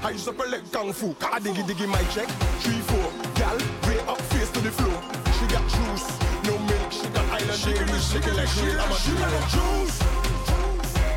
I 0.10 0.14
up 0.14 0.38
to 0.38 0.45
leg 0.49 0.64
kung 0.72 0.91
fu. 0.91 1.16
I 1.22 1.39
diggy 1.39 1.62
diggy 1.70 1.88
my 1.88 2.01
check. 2.10 2.28
Three 2.66 2.82
four. 2.89 3.12
Gal, 3.36 3.57
way 3.86 3.99
up 4.10 4.20
face 4.34 4.49
to 4.49 4.60
the 4.60 4.72
floor. 4.72 4.99
She 5.38 5.45
got 5.53 5.62
juice, 5.70 6.10
no 6.49 6.57
milk. 6.57 6.91
She 6.91 7.07
got 7.14 7.26
island 7.30 7.62
dairy. 7.62 7.99
She 8.01 8.18
got 8.18 8.36
like 8.36 8.47
she, 8.47 8.66
she 9.05 9.14
got 9.22 9.30
a 9.30 9.41
juice. 9.53 9.97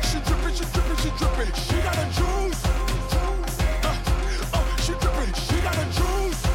She 0.09 0.19
dripping, 0.21 0.53
she 0.53 0.65
dripping, 0.73 0.99
she 1.01 1.09
dripping. 1.17 1.53
She 1.65 1.77
got 1.81 1.97
a 1.97 2.05
juice. 2.13 2.61
Uh, 3.81 3.97
uh, 4.53 4.75
she 4.77 4.93
dripping, 5.01 5.33
she 5.41 5.57
got 5.65 5.73
a 5.73 5.85
juice. 5.97 6.52